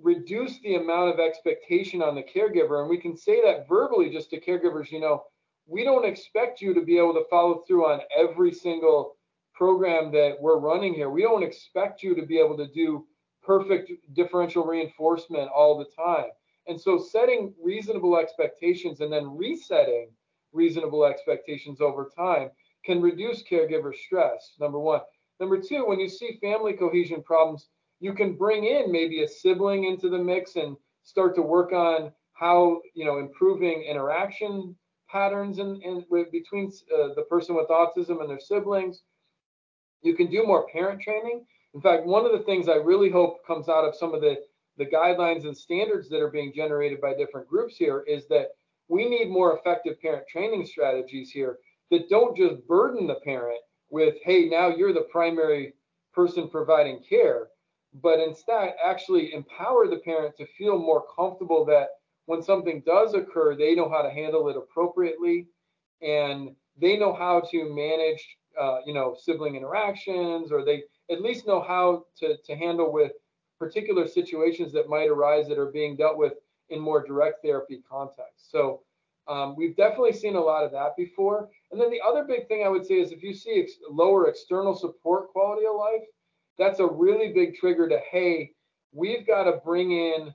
reduce 0.00 0.60
the 0.60 0.76
amount 0.76 1.12
of 1.12 1.20
expectation 1.20 2.02
on 2.02 2.14
the 2.14 2.22
caregiver. 2.22 2.80
And 2.80 2.88
we 2.88 2.98
can 2.98 3.16
say 3.16 3.42
that 3.42 3.68
verbally 3.68 4.10
just 4.10 4.30
to 4.30 4.40
caregivers, 4.40 4.90
you 4.90 5.00
know, 5.00 5.24
we 5.66 5.84
don't 5.84 6.06
expect 6.06 6.60
you 6.60 6.72
to 6.74 6.80
be 6.80 6.96
able 6.96 7.14
to 7.14 7.24
follow 7.28 7.62
through 7.66 7.86
on 7.86 8.00
every 8.16 8.52
single 8.52 9.16
program 9.54 10.10
that 10.12 10.36
we're 10.40 10.58
running 10.58 10.94
here. 10.94 11.10
We 11.10 11.22
don't 11.22 11.42
expect 11.42 12.02
you 12.02 12.14
to 12.14 12.24
be 12.24 12.38
able 12.38 12.56
to 12.56 12.68
do 12.68 13.06
perfect 13.42 13.90
differential 14.14 14.64
reinforcement 14.64 15.50
all 15.54 15.76
the 15.78 15.86
time. 15.96 16.30
And 16.68 16.80
so 16.80 16.98
setting 16.98 17.54
reasonable 17.62 18.18
expectations 18.18 19.00
and 19.00 19.12
then 19.12 19.36
resetting 19.36 20.10
reasonable 20.52 21.04
expectations 21.04 21.80
over 21.80 22.10
time 22.16 22.50
can 22.84 23.00
reduce 23.02 23.42
caregiver 23.42 23.94
stress. 23.94 24.54
Number 24.60 24.78
1. 24.78 25.00
Number 25.40 25.60
2, 25.60 25.86
when 25.86 26.00
you 26.00 26.08
see 26.08 26.38
family 26.40 26.72
cohesion 26.72 27.22
problems, 27.22 27.68
you 28.00 28.12
can 28.12 28.34
bring 28.34 28.64
in 28.64 28.90
maybe 28.90 29.22
a 29.22 29.28
sibling 29.28 29.84
into 29.84 30.08
the 30.08 30.18
mix 30.18 30.56
and 30.56 30.76
start 31.04 31.34
to 31.36 31.42
work 31.42 31.72
on 31.72 32.12
how, 32.32 32.80
you 32.94 33.04
know, 33.04 33.18
improving 33.18 33.82
interaction 33.82 34.76
patterns 35.10 35.58
in, 35.58 35.80
in 35.82 36.04
between 36.30 36.72
uh, 36.94 37.14
the 37.14 37.24
person 37.28 37.54
with 37.54 37.68
autism 37.68 38.20
and 38.20 38.30
their 38.30 38.40
siblings. 38.40 39.02
You 40.02 40.14
can 40.14 40.30
do 40.30 40.46
more 40.46 40.68
parent 40.68 41.00
training. 41.00 41.44
In 41.74 41.80
fact, 41.80 42.06
one 42.06 42.24
of 42.24 42.32
the 42.32 42.44
things 42.44 42.68
I 42.68 42.76
really 42.76 43.10
hope 43.10 43.44
comes 43.46 43.68
out 43.68 43.84
of 43.84 43.96
some 43.96 44.14
of 44.14 44.20
the, 44.20 44.36
the 44.76 44.86
guidelines 44.86 45.44
and 45.44 45.56
standards 45.56 46.08
that 46.10 46.20
are 46.20 46.30
being 46.30 46.52
generated 46.54 47.00
by 47.00 47.14
different 47.14 47.48
groups 47.48 47.76
here 47.76 48.04
is 48.06 48.28
that 48.28 48.48
we 48.88 49.08
need 49.08 49.28
more 49.28 49.56
effective 49.56 50.00
parent 50.00 50.24
training 50.28 50.66
strategies 50.66 51.30
here 51.30 51.58
that 51.90 52.08
don't 52.08 52.36
just 52.36 52.66
burden 52.66 53.06
the 53.06 53.20
parent 53.24 53.60
with, 53.90 54.16
hey, 54.22 54.48
now 54.48 54.68
you're 54.68 54.92
the 54.92 55.06
primary 55.10 55.74
person 56.12 56.48
providing 56.48 57.02
care, 57.08 57.48
but 58.02 58.20
instead 58.20 58.74
actually 58.84 59.32
empower 59.32 59.86
the 59.86 59.98
parent 59.98 60.36
to 60.36 60.46
feel 60.58 60.78
more 60.78 61.04
comfortable 61.14 61.64
that 61.64 61.88
when 62.26 62.42
something 62.42 62.82
does 62.84 63.14
occur, 63.14 63.56
they 63.56 63.74
know 63.74 63.88
how 63.88 64.02
to 64.02 64.10
handle 64.10 64.48
it 64.48 64.56
appropriately, 64.56 65.46
and 66.02 66.54
they 66.80 66.96
know 66.98 67.12
how 67.12 67.40
to 67.50 67.74
manage, 67.74 68.36
uh, 68.60 68.78
you 68.84 68.92
know, 68.92 69.16
sibling 69.18 69.56
interactions, 69.56 70.52
or 70.52 70.64
they 70.64 70.82
at 71.10 71.22
least 71.22 71.46
know 71.46 71.62
how 71.62 72.04
to, 72.18 72.36
to 72.44 72.54
handle 72.54 72.92
with 72.92 73.12
particular 73.58 74.06
situations 74.06 74.72
that 74.72 74.88
might 74.88 75.08
arise 75.08 75.48
that 75.48 75.58
are 75.58 75.72
being 75.72 75.96
dealt 75.96 76.18
with 76.18 76.34
in 76.68 76.78
more 76.78 77.04
direct 77.04 77.42
therapy 77.42 77.80
context. 77.90 78.50
So 78.50 78.82
um, 79.26 79.56
we've 79.56 79.76
definitely 79.76 80.12
seen 80.12 80.36
a 80.36 80.40
lot 80.40 80.64
of 80.64 80.72
that 80.72 80.96
before. 80.96 81.48
And 81.70 81.80
then 81.80 81.90
the 81.90 82.00
other 82.00 82.24
big 82.24 82.48
thing 82.48 82.62
I 82.64 82.68
would 82.68 82.86
say 82.86 82.94
is 82.94 83.12
if 83.12 83.22
you 83.22 83.34
see 83.34 83.60
ex- 83.62 83.72
lower 83.90 84.28
external 84.28 84.74
support 84.74 85.28
quality 85.28 85.66
of 85.66 85.76
life, 85.76 86.02
that's 86.58 86.80
a 86.80 86.86
really 86.86 87.32
big 87.32 87.54
trigger 87.54 87.88
to, 87.88 88.00
hey, 88.10 88.52
we've 88.92 89.26
got 89.26 89.44
to 89.44 89.60
bring 89.64 89.92
in 89.92 90.34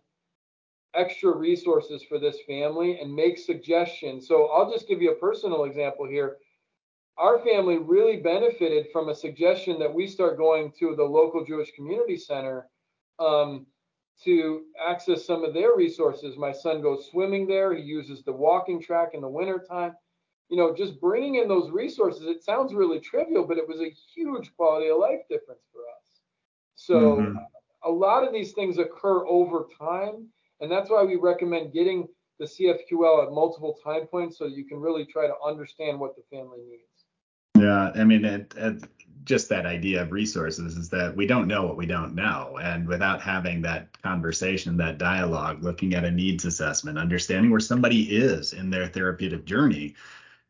extra 0.95 1.35
resources 1.35 2.03
for 2.03 2.19
this 2.19 2.37
family 2.47 2.99
and 2.99 3.13
make 3.13 3.37
suggestions. 3.37 4.27
So 4.27 4.47
I'll 4.47 4.71
just 4.71 4.87
give 4.87 5.01
you 5.01 5.11
a 5.11 5.15
personal 5.15 5.63
example 5.63 6.07
here. 6.07 6.37
Our 7.17 7.39
family 7.39 7.77
really 7.77 8.17
benefited 8.17 8.87
from 8.91 9.09
a 9.09 9.15
suggestion 9.15 9.79
that 9.79 9.93
we 9.93 10.07
start 10.07 10.37
going 10.37 10.71
to 10.79 10.95
the 10.95 11.03
local 11.03 11.43
Jewish 11.45 11.71
community 11.75 12.17
center 12.17 12.67
um, 13.19 13.65
to 14.23 14.63
access 14.87 15.25
some 15.25 15.43
of 15.43 15.53
their 15.53 15.75
resources. 15.75 16.37
My 16.37 16.51
son 16.51 16.81
goes 16.81 17.07
swimming 17.11 17.47
there. 17.47 17.73
He 17.73 17.83
uses 17.83 18.23
the 18.23 18.31
walking 18.31 18.81
track 18.81 19.09
in 19.13 19.21
the 19.21 19.29
wintertime. 19.29 19.93
You 20.49 20.57
know, 20.57 20.75
just 20.75 20.99
bringing 20.99 21.35
in 21.35 21.47
those 21.47 21.71
resources, 21.71 22.23
it 22.23 22.43
sounds 22.43 22.73
really 22.73 22.99
trivial, 22.99 23.45
but 23.47 23.57
it 23.57 23.67
was 23.67 23.79
a 23.79 23.95
huge 24.13 24.55
quality 24.55 24.89
of 24.89 24.97
life 24.97 25.21
difference 25.29 25.63
for 25.71 25.79
us. 25.79 26.21
So 26.75 27.17
mm-hmm. 27.17 27.37
a 27.83 27.89
lot 27.89 28.25
of 28.25 28.33
these 28.33 28.51
things 28.51 28.77
occur 28.77 29.25
over 29.25 29.67
time 29.79 30.29
and 30.63 30.71
that's 30.71 30.89
why 30.89 31.03
we 31.03 31.17
recommend 31.17 31.73
getting 31.73 32.07
the 32.39 32.45
CFQL 32.45 33.27
at 33.27 33.33
multiple 33.33 33.77
time 33.83 34.07
points 34.07 34.37
so 34.37 34.45
you 34.45 34.63
can 34.63 34.79
really 34.79 35.05
try 35.05 35.27
to 35.27 35.33
understand 35.45 35.99
what 35.99 36.15
the 36.15 36.23
family 36.31 36.59
needs. 36.69 37.05
Yeah, 37.57 37.91
I 37.93 38.05
mean, 38.05 38.23
it, 38.23 38.53
it, 38.55 38.83
just 39.25 39.49
that 39.49 39.65
idea 39.65 40.01
of 40.01 40.13
resources 40.13 40.77
is 40.77 40.89
that 40.89 41.15
we 41.15 41.27
don't 41.27 41.49
know 41.49 41.65
what 41.65 41.75
we 41.75 41.85
don't 41.85 42.15
know. 42.15 42.59
And 42.61 42.87
without 42.87 43.21
having 43.21 43.61
that 43.63 44.01
conversation, 44.01 44.77
that 44.77 44.97
dialogue, 44.97 45.61
looking 45.63 45.95
at 45.95 46.05
a 46.05 46.11
needs 46.11 46.45
assessment, 46.45 46.97
understanding 46.97 47.51
where 47.51 47.59
somebody 47.59 48.03
is 48.03 48.53
in 48.53 48.69
their 48.69 48.87
therapeutic 48.87 49.43
journey, 49.43 49.95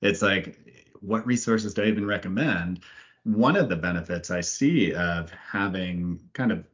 it's 0.03 0.21
like, 0.21 0.59
what 1.01 1.25
resources 1.25 1.73
do 1.73 1.83
I 1.83 1.87
even 1.87 2.05
recommend? 2.05 2.81
One 3.23 3.55
of 3.55 3.69
the 3.69 3.75
benefits 3.75 4.31
I 4.31 4.41
see 4.41 4.93
of 4.93 5.31
having 5.31 6.19
kind 6.33 6.51
of 6.51 6.65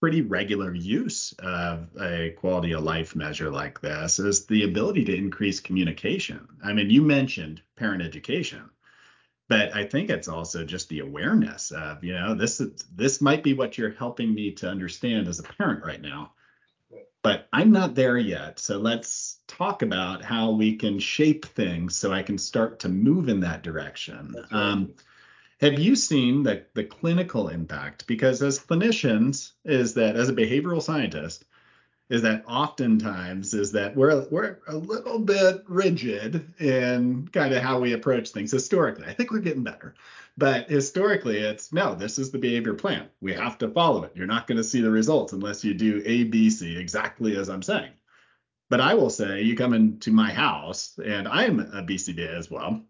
pretty 0.00 0.22
regular 0.22 0.72
use 0.74 1.34
of 1.40 1.88
a 2.00 2.30
quality 2.38 2.72
of 2.72 2.84
life 2.84 3.16
measure 3.16 3.50
like 3.50 3.80
this 3.80 4.20
is 4.20 4.46
the 4.46 4.62
ability 4.62 5.04
to 5.04 5.16
increase 5.16 5.58
communication. 5.58 6.46
I 6.62 6.72
mean, 6.72 6.88
you 6.88 7.02
mentioned 7.02 7.62
parent 7.74 8.02
education, 8.02 8.70
but 9.48 9.74
I 9.74 9.84
think 9.84 10.08
it's 10.08 10.28
also 10.28 10.64
just 10.64 10.88
the 10.88 11.00
awareness 11.00 11.72
of, 11.72 12.04
you 12.04 12.12
know, 12.12 12.34
this 12.34 12.60
is 12.60 12.84
this 12.94 13.20
might 13.20 13.42
be 13.42 13.54
what 13.54 13.76
you're 13.76 13.90
helping 13.90 14.32
me 14.32 14.52
to 14.52 14.68
understand 14.68 15.26
as 15.26 15.40
a 15.40 15.42
parent 15.42 15.84
right 15.84 16.00
now. 16.00 16.32
But 17.22 17.48
I'm 17.52 17.72
not 17.72 17.96
there 17.96 18.18
yet. 18.18 18.60
So 18.60 18.78
let's 18.78 19.37
talk 19.58 19.82
about 19.82 20.24
how 20.24 20.52
we 20.52 20.76
can 20.76 20.98
shape 21.00 21.44
things 21.44 21.96
so 21.96 22.12
I 22.12 22.22
can 22.22 22.38
start 22.38 22.78
to 22.80 22.88
move 22.88 23.28
in 23.28 23.40
that 23.40 23.62
direction. 23.62 24.36
Right. 24.36 24.52
Um, 24.52 24.94
Have 25.60 25.78
you 25.80 25.96
seen 25.96 26.44
the, 26.44 26.64
the 26.74 26.84
clinical 26.84 27.48
impact? 27.48 28.06
Because 28.06 28.40
as 28.42 28.60
clinicians, 28.60 29.52
is 29.64 29.94
that 29.94 30.14
as 30.14 30.28
a 30.28 30.32
behavioral 30.32 30.80
scientist, 30.80 31.44
is 32.08 32.22
that 32.22 32.44
oftentimes 32.46 33.52
is 33.52 33.72
that 33.72 33.94
we're 33.94 34.26
we're 34.30 34.58
a 34.66 34.76
little 34.76 35.18
bit 35.18 35.62
rigid 35.66 36.54
in 36.58 37.28
kind 37.28 37.52
of 37.52 37.62
how 37.62 37.78
we 37.80 37.92
approach 37.92 38.30
things 38.30 38.50
historically. 38.50 39.04
I 39.06 39.12
think 39.12 39.30
we're 39.30 39.40
getting 39.40 39.64
better. 39.64 39.94
But 40.36 40.70
historically 40.70 41.38
it's 41.38 41.72
no, 41.72 41.94
this 41.94 42.18
is 42.18 42.30
the 42.30 42.38
behavior 42.38 42.74
plan. 42.74 43.08
We 43.20 43.34
have 43.34 43.58
to 43.58 43.68
follow 43.68 44.04
it. 44.04 44.12
You're 44.14 44.26
not 44.26 44.46
going 44.46 44.58
to 44.58 44.64
see 44.64 44.80
the 44.80 44.90
results 44.90 45.32
unless 45.32 45.64
you 45.64 45.74
do 45.74 46.02
A, 46.06 46.24
B, 46.24 46.48
C 46.48 46.78
exactly 46.78 47.36
as 47.36 47.50
I'm 47.50 47.62
saying. 47.62 47.90
But 48.70 48.80
I 48.80 48.94
will 48.94 49.10
say 49.10 49.42
you 49.42 49.56
come 49.56 49.72
into 49.72 50.12
my 50.12 50.30
house 50.30 50.98
and 51.04 51.26
I'm 51.26 51.60
a 51.60 51.82
BCBA 51.82 52.34
as 52.34 52.50
well. 52.50 52.82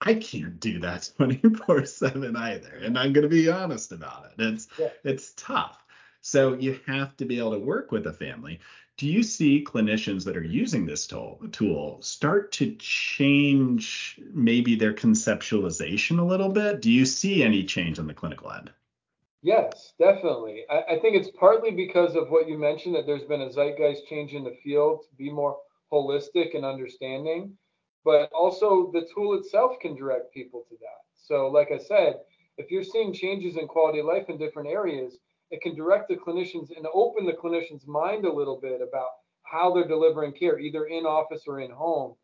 I 0.00 0.14
can't 0.14 0.58
do 0.60 0.80
that 0.80 1.10
24 1.16 1.86
7 1.86 2.36
either. 2.36 2.74
And 2.82 2.98
I'm 2.98 3.12
going 3.12 3.22
to 3.22 3.28
be 3.28 3.48
honest 3.48 3.92
about 3.92 4.26
it. 4.26 4.42
It's 4.42 4.68
yeah. 4.78 4.88
it's 5.04 5.32
tough. 5.36 5.84
So 6.20 6.54
you 6.54 6.78
have 6.86 7.16
to 7.16 7.24
be 7.24 7.38
able 7.38 7.52
to 7.52 7.58
work 7.58 7.90
with 7.92 8.06
a 8.06 8.12
family. 8.12 8.60
Do 8.96 9.08
you 9.08 9.22
see 9.22 9.64
clinicians 9.64 10.24
that 10.24 10.36
are 10.36 10.44
using 10.44 10.86
this 10.86 11.06
tool, 11.06 11.40
tool 11.50 12.00
start 12.02 12.52
to 12.52 12.76
change 12.76 14.20
maybe 14.32 14.76
their 14.76 14.92
conceptualization 14.92 16.18
a 16.18 16.24
little 16.24 16.50
bit? 16.50 16.82
Do 16.82 16.90
you 16.90 17.06
see 17.06 17.42
any 17.42 17.64
change 17.64 17.98
on 17.98 18.06
the 18.06 18.14
clinical 18.14 18.52
end? 18.52 18.70
Yes, 19.42 19.92
definitely. 19.98 20.64
I, 20.70 20.94
I 20.94 20.98
think 21.00 21.16
it's 21.16 21.30
partly 21.38 21.70
because 21.72 22.14
of 22.14 22.30
what 22.30 22.48
you 22.48 22.56
mentioned 22.56 22.94
that 22.94 23.06
there's 23.06 23.24
been 23.24 23.42
a 23.42 23.50
zeitgeist 23.50 24.06
change 24.08 24.32
in 24.34 24.44
the 24.44 24.56
field 24.62 25.00
to 25.08 25.14
be 25.16 25.30
more 25.30 25.58
holistic 25.92 26.54
and 26.54 26.64
understanding, 26.64 27.56
but 28.04 28.30
also 28.32 28.90
the 28.92 29.06
tool 29.14 29.34
itself 29.34 29.72
can 29.80 29.94
direct 29.96 30.32
people 30.32 30.64
to 30.68 30.76
that. 30.80 31.02
So, 31.14 31.48
like 31.48 31.70
I 31.72 31.78
said, 31.78 32.20
if 32.56 32.70
you're 32.70 32.84
seeing 32.84 33.12
changes 33.12 33.56
in 33.56 33.66
quality 33.66 33.98
of 33.98 34.06
life 34.06 34.28
in 34.28 34.38
different 34.38 34.68
areas, 34.68 35.18
it 35.50 35.60
can 35.60 35.74
direct 35.74 36.08
the 36.08 36.16
clinicians 36.16 36.74
and 36.76 36.86
open 36.94 37.26
the 37.26 37.32
clinician's 37.32 37.86
mind 37.86 38.24
a 38.24 38.32
little 38.32 38.58
bit 38.60 38.80
about 38.80 39.10
how 39.42 39.72
they're 39.74 39.88
delivering 39.88 40.32
care, 40.32 40.58
either 40.58 40.86
in 40.86 41.04
office 41.04 41.42
or 41.46 41.60
in 41.60 41.70
home, 41.70 42.14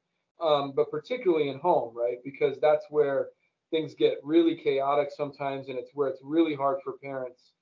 um, 0.41 0.73
but 0.75 0.91
particularly 0.91 1.49
in 1.49 1.59
home, 1.59 1.95
right? 1.97 2.19
Because 2.25 2.59
that's 2.61 2.87
where 2.91 3.29
things 3.71 3.95
get 3.95 4.19
really 4.23 4.57
chaotic 4.57 5.11
sometimes, 5.11 5.69
and 5.69 5.79
it's 5.79 5.91
where 5.95 6.09
it's 6.09 6.21
really 6.23 6.55
hard 6.55 6.79
for 6.85 6.95
parents 7.03 7.53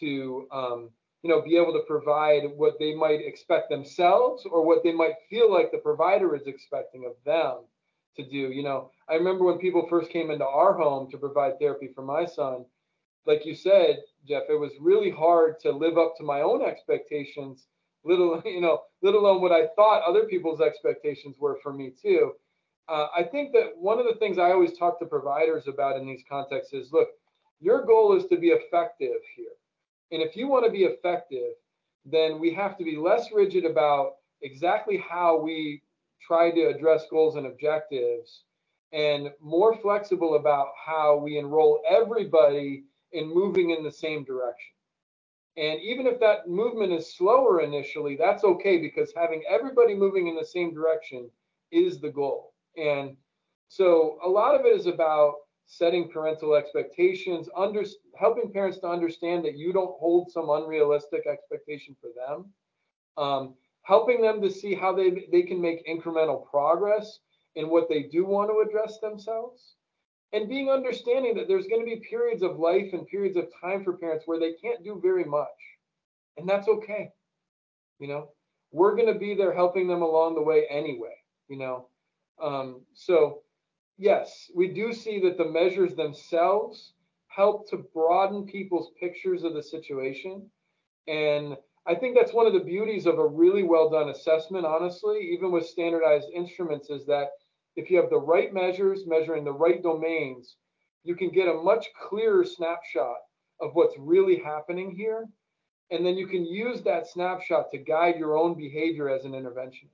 to, 0.00 0.46
um, 0.52 0.90
you 1.22 1.30
know, 1.30 1.42
be 1.42 1.56
able 1.56 1.72
to 1.72 1.84
provide 1.86 2.42
what 2.56 2.74
they 2.78 2.94
might 2.94 3.20
expect 3.20 3.70
themselves 3.70 4.46
or 4.46 4.64
what 4.64 4.82
they 4.84 4.92
might 4.92 5.14
feel 5.30 5.52
like 5.52 5.70
the 5.72 5.78
provider 5.78 6.36
is 6.36 6.46
expecting 6.46 7.04
of 7.06 7.12
them 7.24 7.64
to 8.16 8.24
do. 8.24 8.52
You 8.52 8.62
know, 8.62 8.90
I 9.08 9.14
remember 9.14 9.44
when 9.44 9.58
people 9.58 9.86
first 9.88 10.10
came 10.10 10.30
into 10.30 10.46
our 10.46 10.74
home 10.74 11.10
to 11.10 11.18
provide 11.18 11.58
therapy 11.58 11.88
for 11.94 12.02
my 12.02 12.26
son 12.26 12.66
like 13.26 13.44
you 13.44 13.54
said, 13.54 13.98
Jeff, 14.26 14.44
it 14.48 14.58
was 14.58 14.72
really 14.80 15.10
hard 15.10 15.58
to 15.60 15.72
live 15.72 15.98
up 15.98 16.14
to 16.16 16.24
my 16.24 16.40
own 16.42 16.62
expectations, 16.62 17.66
little 18.04 18.40
you 18.46 18.60
know, 18.60 18.82
let 19.02 19.14
alone 19.14 19.42
what 19.42 19.52
I 19.52 19.68
thought 19.76 20.02
other 20.08 20.24
people's 20.26 20.60
expectations 20.60 21.36
were 21.38 21.58
for 21.62 21.72
me 21.72 21.92
too. 22.00 22.32
Uh, 22.88 23.08
I 23.16 23.24
think 23.24 23.52
that 23.52 23.76
one 23.76 23.98
of 23.98 24.06
the 24.06 24.14
things 24.14 24.38
I 24.38 24.52
always 24.52 24.78
talk 24.78 24.98
to 25.00 25.06
providers 25.06 25.66
about 25.66 25.96
in 25.96 26.06
these 26.06 26.22
contexts 26.28 26.72
is, 26.72 26.92
look, 26.92 27.08
your 27.60 27.84
goal 27.84 28.16
is 28.16 28.26
to 28.26 28.36
be 28.36 28.48
effective 28.48 29.20
here, 29.34 29.56
and 30.12 30.22
if 30.22 30.36
you 30.36 30.46
want 30.46 30.64
to 30.64 30.70
be 30.70 30.84
effective, 30.84 31.54
then 32.04 32.38
we 32.38 32.52
have 32.54 32.78
to 32.78 32.84
be 32.84 32.96
less 32.96 33.32
rigid 33.32 33.64
about 33.64 34.16
exactly 34.42 35.02
how 35.08 35.40
we 35.40 35.82
try 36.20 36.50
to 36.50 36.66
address 36.66 37.06
goals 37.10 37.36
and 37.36 37.46
objectives 37.46 38.44
and 38.92 39.30
more 39.40 39.76
flexible 39.76 40.36
about 40.36 40.68
how 40.84 41.16
we 41.16 41.38
enroll 41.38 41.82
everybody 41.88 42.84
in 43.12 43.32
moving 43.32 43.70
in 43.70 43.82
the 43.82 43.90
same 43.90 44.24
direction. 44.24 44.72
And 45.56 45.80
even 45.80 46.06
if 46.06 46.20
that 46.20 46.48
movement 46.48 46.92
is 46.92 47.16
slower 47.16 47.62
initially, 47.62 48.16
that's 48.16 48.44
okay 48.44 48.78
because 48.78 49.12
having 49.16 49.42
everybody 49.48 49.94
moving 49.94 50.28
in 50.28 50.36
the 50.36 50.44
same 50.44 50.72
direction 50.72 51.30
is 51.72 52.00
the 52.00 52.10
goal. 52.10 52.52
And 52.76 53.16
so 53.68 54.18
a 54.24 54.28
lot 54.28 54.54
of 54.54 54.66
it 54.66 54.78
is 54.78 54.86
about 54.86 55.34
setting 55.66 56.08
parental 56.08 56.54
expectations, 56.54 57.48
under, 57.56 57.84
helping 58.18 58.52
parents 58.52 58.78
to 58.78 58.88
understand 58.88 59.44
that 59.44 59.58
you 59.58 59.72
don't 59.72 59.98
hold 59.98 60.30
some 60.30 60.48
unrealistic 60.50 61.26
expectation 61.26 61.96
for 62.00 62.10
them, 62.16 62.52
um, 63.16 63.54
helping 63.82 64.20
them 64.20 64.40
to 64.40 64.50
see 64.50 64.74
how 64.74 64.94
they, 64.94 65.26
they 65.32 65.42
can 65.42 65.60
make 65.60 65.86
incremental 65.86 66.48
progress 66.48 67.18
in 67.56 67.68
what 67.68 67.88
they 67.88 68.04
do 68.04 68.24
want 68.24 68.50
to 68.50 68.60
address 68.66 69.00
themselves. 69.00 69.74
And 70.32 70.48
being 70.48 70.70
understanding 70.70 71.34
that 71.36 71.48
there's 71.48 71.66
going 71.66 71.80
to 71.80 71.86
be 71.86 72.04
periods 72.08 72.42
of 72.42 72.58
life 72.58 72.92
and 72.92 73.06
periods 73.06 73.36
of 73.36 73.48
time 73.60 73.82
for 73.82 73.96
parents 73.96 74.24
where 74.26 74.38
they 74.38 74.52
can't 74.52 74.84
do 74.84 75.00
very 75.02 75.24
much. 75.24 75.48
And 76.36 76.48
that's 76.48 76.68
okay. 76.68 77.10
You 77.98 78.08
know 78.08 78.28
we're 78.72 78.94
going 78.94 79.12
to 79.12 79.18
be 79.18 79.34
there 79.34 79.54
helping 79.54 79.88
them 79.88 80.02
along 80.02 80.34
the 80.34 80.42
way 80.42 80.66
anyway 80.68 81.14
you 81.48 81.56
know 81.56 81.88
um, 82.42 82.80
so 82.94 83.42
yes 83.98 84.50
we 84.54 84.68
do 84.68 84.92
see 84.92 85.20
that 85.20 85.38
the 85.38 85.44
measures 85.44 85.94
themselves 85.94 86.92
help 87.28 87.68
to 87.68 87.84
broaden 87.94 88.44
people's 88.46 88.90
pictures 88.98 89.42
of 89.42 89.54
the 89.54 89.62
situation 89.62 90.48
and 91.08 91.56
i 91.86 91.94
think 91.94 92.14
that's 92.14 92.32
one 92.32 92.46
of 92.46 92.52
the 92.52 92.60
beauties 92.60 93.06
of 93.06 93.18
a 93.18 93.26
really 93.26 93.62
well 93.62 93.88
done 93.88 94.08
assessment 94.10 94.66
honestly 94.66 95.20
even 95.32 95.50
with 95.50 95.66
standardized 95.66 96.28
instruments 96.34 96.90
is 96.90 97.06
that 97.06 97.30
if 97.76 97.90
you 97.90 97.98
have 97.98 98.10
the 98.10 98.18
right 98.18 98.52
measures 98.52 99.06
measuring 99.06 99.44
the 99.44 99.52
right 99.52 99.82
domains, 99.82 100.56
you 101.04 101.14
can 101.14 101.30
get 101.30 101.48
a 101.48 101.54
much 101.54 101.86
clearer 102.08 102.44
snapshot 102.44 103.18
of 103.60 103.74
what's 103.74 103.94
really 103.98 104.38
happening 104.38 104.90
here. 104.90 105.28
And 105.90 106.04
then 106.04 106.16
you 106.16 106.26
can 106.26 106.44
use 106.44 106.82
that 106.82 107.06
snapshot 107.06 107.70
to 107.70 107.78
guide 107.78 108.16
your 108.18 108.36
own 108.36 108.54
behavior 108.54 109.08
as 109.08 109.24
an 109.24 109.32
interventionist. 109.32 109.90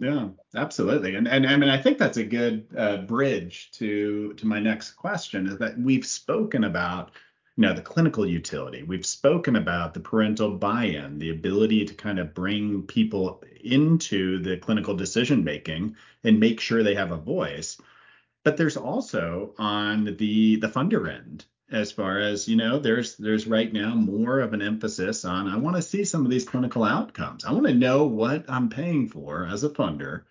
Yeah, 0.00 0.28
absolutely. 0.56 1.14
And, 1.14 1.28
and 1.28 1.46
I 1.46 1.56
mean, 1.56 1.70
I 1.70 1.80
think 1.80 1.98
that's 1.98 2.16
a 2.16 2.24
good 2.24 2.66
uh, 2.76 2.98
bridge 2.98 3.70
to 3.72 4.34
to 4.34 4.46
my 4.46 4.58
next 4.60 4.92
question 4.92 5.46
is 5.46 5.58
that 5.58 5.78
we've 5.78 6.04
spoken 6.06 6.64
about 6.64 7.12
you 7.56 7.62
know 7.62 7.72
the 7.72 7.80
clinical 7.82 8.26
utility 8.26 8.82
we've 8.82 9.06
spoken 9.06 9.54
about 9.56 9.94
the 9.94 10.00
parental 10.00 10.50
buy-in 10.58 11.18
the 11.20 11.30
ability 11.30 11.84
to 11.84 11.94
kind 11.94 12.18
of 12.18 12.34
bring 12.34 12.82
people 12.82 13.42
into 13.62 14.40
the 14.42 14.56
clinical 14.56 14.96
decision 14.96 15.44
making 15.44 15.94
and 16.24 16.40
make 16.40 16.58
sure 16.60 16.82
they 16.82 16.96
have 16.96 17.12
a 17.12 17.16
voice 17.16 17.80
but 18.44 18.56
there's 18.56 18.76
also 18.76 19.54
on 19.58 20.04
the 20.18 20.56
the 20.56 20.68
funder 20.68 21.08
end 21.14 21.44
as 21.74 21.90
far 21.90 22.20
as 22.20 22.48
you 22.48 22.56
know 22.56 22.78
there's 22.78 23.16
there's 23.16 23.46
right 23.46 23.72
now 23.72 23.94
more 23.94 24.40
of 24.40 24.52
an 24.52 24.62
emphasis 24.62 25.24
on 25.24 25.48
i 25.48 25.56
want 25.56 25.74
to 25.74 25.82
see 25.82 26.04
some 26.04 26.24
of 26.24 26.30
these 26.30 26.44
clinical 26.44 26.84
outcomes. 26.84 27.44
I 27.44 27.52
want 27.52 27.66
to 27.66 27.74
know 27.74 28.04
what 28.04 28.44
i'm 28.48 28.68
paying 28.68 29.08
for 29.08 29.46
as 29.46 29.64
a 29.64 29.70
funder 29.70 30.22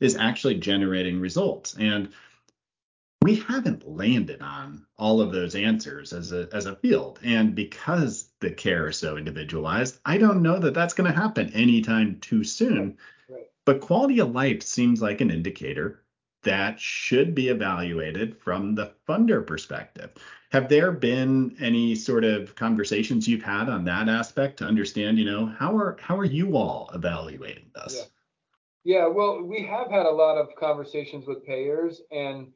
is 0.00 0.16
actually 0.16 0.56
generating 0.56 1.20
results. 1.20 1.74
And 1.78 2.10
we 3.22 3.36
haven't 3.36 3.88
landed 3.88 4.42
on 4.42 4.86
all 4.96 5.20
of 5.20 5.32
those 5.32 5.56
answers 5.56 6.12
as 6.12 6.32
a 6.32 6.48
as 6.52 6.66
a 6.66 6.76
field. 6.76 7.18
And 7.24 7.54
because 7.54 8.30
the 8.40 8.50
care 8.50 8.88
is 8.88 8.96
so 8.96 9.16
individualized 9.16 9.98
i 10.04 10.18
don't 10.18 10.42
know 10.42 10.58
that 10.58 10.74
that's 10.74 10.94
going 10.94 11.10
to 11.10 11.18
happen 11.18 11.52
anytime 11.52 12.18
too 12.20 12.42
soon. 12.42 12.98
Right. 13.28 13.46
but 13.64 13.80
quality 13.80 14.18
of 14.20 14.32
life 14.32 14.62
seems 14.62 15.00
like 15.00 15.20
an 15.20 15.30
indicator 15.30 16.02
that 16.42 16.80
should 16.80 17.34
be 17.34 17.48
evaluated 17.48 18.38
from 18.38 18.74
the 18.74 18.92
funder 19.06 19.46
perspective 19.46 20.12
have 20.50 20.68
there 20.68 20.92
been 20.92 21.54
any 21.60 21.94
sort 21.94 22.24
of 22.24 22.54
conversations 22.54 23.28
you've 23.28 23.42
had 23.42 23.68
on 23.68 23.84
that 23.84 24.08
aspect 24.08 24.58
to 24.58 24.64
understand 24.64 25.18
you 25.18 25.24
know 25.24 25.46
how 25.46 25.76
are 25.76 25.96
how 26.00 26.16
are 26.16 26.24
you 26.24 26.56
all 26.56 26.90
evaluating 26.94 27.70
this 27.74 28.08
yeah, 28.84 29.00
yeah 29.00 29.06
well 29.06 29.42
we 29.42 29.62
have 29.62 29.90
had 29.90 30.06
a 30.06 30.10
lot 30.10 30.36
of 30.36 30.48
conversations 30.58 31.26
with 31.26 31.44
payers 31.44 32.02
and 32.10 32.48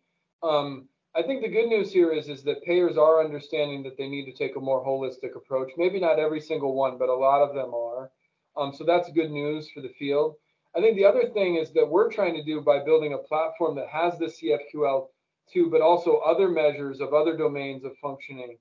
um, 0.42 0.88
I 1.14 1.22
think 1.22 1.42
the 1.42 1.48
good 1.48 1.68
news 1.68 1.92
here 1.92 2.10
is 2.10 2.28
is 2.28 2.42
that 2.44 2.62
payers 2.62 2.96
are 2.96 3.22
understanding 3.22 3.82
that 3.82 3.98
they 3.98 4.08
need 4.08 4.24
to 4.24 4.32
take 4.32 4.56
a 4.56 4.60
more 4.60 4.84
holistic 4.84 5.36
approach. 5.36 5.70
Maybe 5.76 6.00
not 6.00 6.18
every 6.18 6.40
single 6.40 6.74
one, 6.74 6.96
but 6.98 7.10
a 7.10 7.14
lot 7.14 7.42
of 7.42 7.54
them 7.54 7.74
are. 7.74 8.10
Um, 8.56 8.72
so 8.74 8.84
that's 8.84 9.10
good 9.12 9.30
news 9.30 9.70
for 9.70 9.82
the 9.82 9.92
field. 9.98 10.36
I 10.74 10.80
think 10.80 10.96
the 10.96 11.04
other 11.04 11.28
thing 11.28 11.56
is 11.56 11.70
that 11.72 11.88
we're 11.88 12.10
trying 12.10 12.34
to 12.34 12.42
do 12.42 12.62
by 12.62 12.82
building 12.82 13.12
a 13.12 13.18
platform 13.18 13.76
that 13.76 13.88
has 13.88 14.18
the 14.18 14.30
CFQL2, 15.54 15.70
but 15.70 15.80
also 15.80 16.18
other 16.18 16.48
measures 16.48 17.00
of 17.00 17.14
other 17.14 17.36
domains 17.36 17.84
of 17.84 17.96
functioning, 17.98 18.58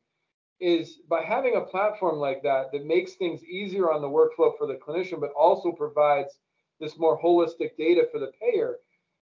is 0.60 1.00
by 1.10 1.22
having 1.24 1.56
a 1.56 1.62
platform 1.62 2.18
like 2.18 2.44
that 2.44 2.72
that 2.72 2.86
makes 2.86 3.14
things 3.14 3.44
easier 3.44 3.92
on 3.92 4.02
the 4.02 4.08
workflow 4.08 4.56
for 4.58 4.68
the 4.68 4.76
clinician, 4.76 5.20
but 5.20 5.32
also 5.32 5.72
provides 5.72 6.40
this 6.80 6.98
more 6.98 7.20
holistic 7.20 7.76
data 7.78 8.08
for 8.12 8.20
the 8.20 8.32
payer 8.40 8.78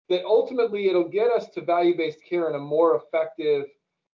that 0.09 0.25
ultimately 0.25 0.89
it'll 0.89 1.09
get 1.09 1.31
us 1.31 1.49
to 1.49 1.61
value-based 1.61 2.19
care 2.29 2.49
in 2.49 2.57
a 2.57 2.59
more 2.59 2.97
effective 2.97 3.65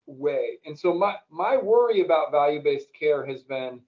way. 0.05 0.59
And 0.65 0.77
so 0.77 0.93
my 0.93 1.15
my 1.29 1.57
worry 1.57 2.01
about 2.01 2.31
value-based 2.31 2.89
care 2.97 3.25
has 3.25 3.43
been, 3.43 3.79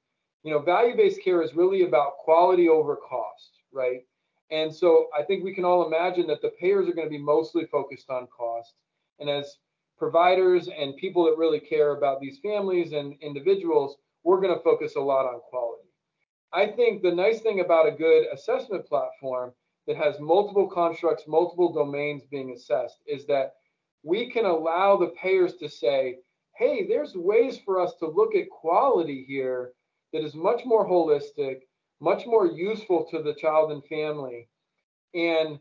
you 0.43 0.51
know, 0.51 0.59
value-based 0.59 1.21
care 1.21 1.41
is 1.41 1.55
really 1.55 1.83
about 1.83 2.17
quality 2.17 2.69
over 2.69 2.95
cost, 2.95 3.59
right? 3.71 4.05
And 4.51 4.73
so 4.73 5.09
I 5.17 5.23
think 5.23 5.43
we 5.43 5.53
can 5.53 5.65
all 5.65 5.85
imagine 5.85 6.25
that 6.27 6.41
the 6.41 6.53
payers 6.59 6.87
are 6.87 6.93
going 6.93 7.07
to 7.07 7.11
be 7.11 7.23
mostly 7.23 7.65
focused 7.65 8.09
on 8.09 8.27
cost. 8.27 8.73
And 9.19 9.29
as 9.29 9.57
providers 9.97 10.69
and 10.69 10.95
people 10.97 11.25
that 11.25 11.37
really 11.37 11.59
care 11.59 11.91
about 11.91 12.21
these 12.21 12.39
families 12.39 12.93
and 12.93 13.15
individuals, 13.21 13.97
we're 14.23 14.41
going 14.41 14.55
to 14.55 14.63
focus 14.63 14.95
a 14.95 15.01
lot 15.01 15.25
on 15.25 15.41
quality. 15.49 15.89
I 16.53 16.67
think 16.67 17.01
the 17.01 17.11
nice 17.11 17.41
thing 17.41 17.59
about 17.59 17.87
a 17.87 17.91
good 17.91 18.25
assessment 18.33 18.87
platform 18.87 19.53
that 19.87 19.97
has 19.97 20.19
multiple 20.19 20.67
constructs, 20.67 21.27
multiple 21.27 21.71
domains 21.73 22.23
being 22.29 22.51
assessed 22.51 22.97
is 23.05 23.25
that 23.27 23.53
we 24.03 24.29
can 24.31 24.45
allow 24.45 24.97
the 24.97 25.13
payers 25.21 25.55
to 25.55 25.69
say, 25.69 26.17
hey, 26.55 26.87
there's 26.87 27.15
ways 27.15 27.59
for 27.63 27.79
us 27.79 27.93
to 27.99 28.07
look 28.07 28.35
at 28.35 28.49
quality 28.49 29.25
here 29.27 29.73
that 30.13 30.23
is 30.23 30.35
much 30.35 30.65
more 30.65 30.87
holistic, 30.87 31.61
much 32.01 32.25
more 32.25 32.47
useful 32.47 33.05
to 33.11 33.21
the 33.21 33.33
child 33.33 33.71
and 33.71 33.83
family, 33.85 34.47
and 35.13 35.59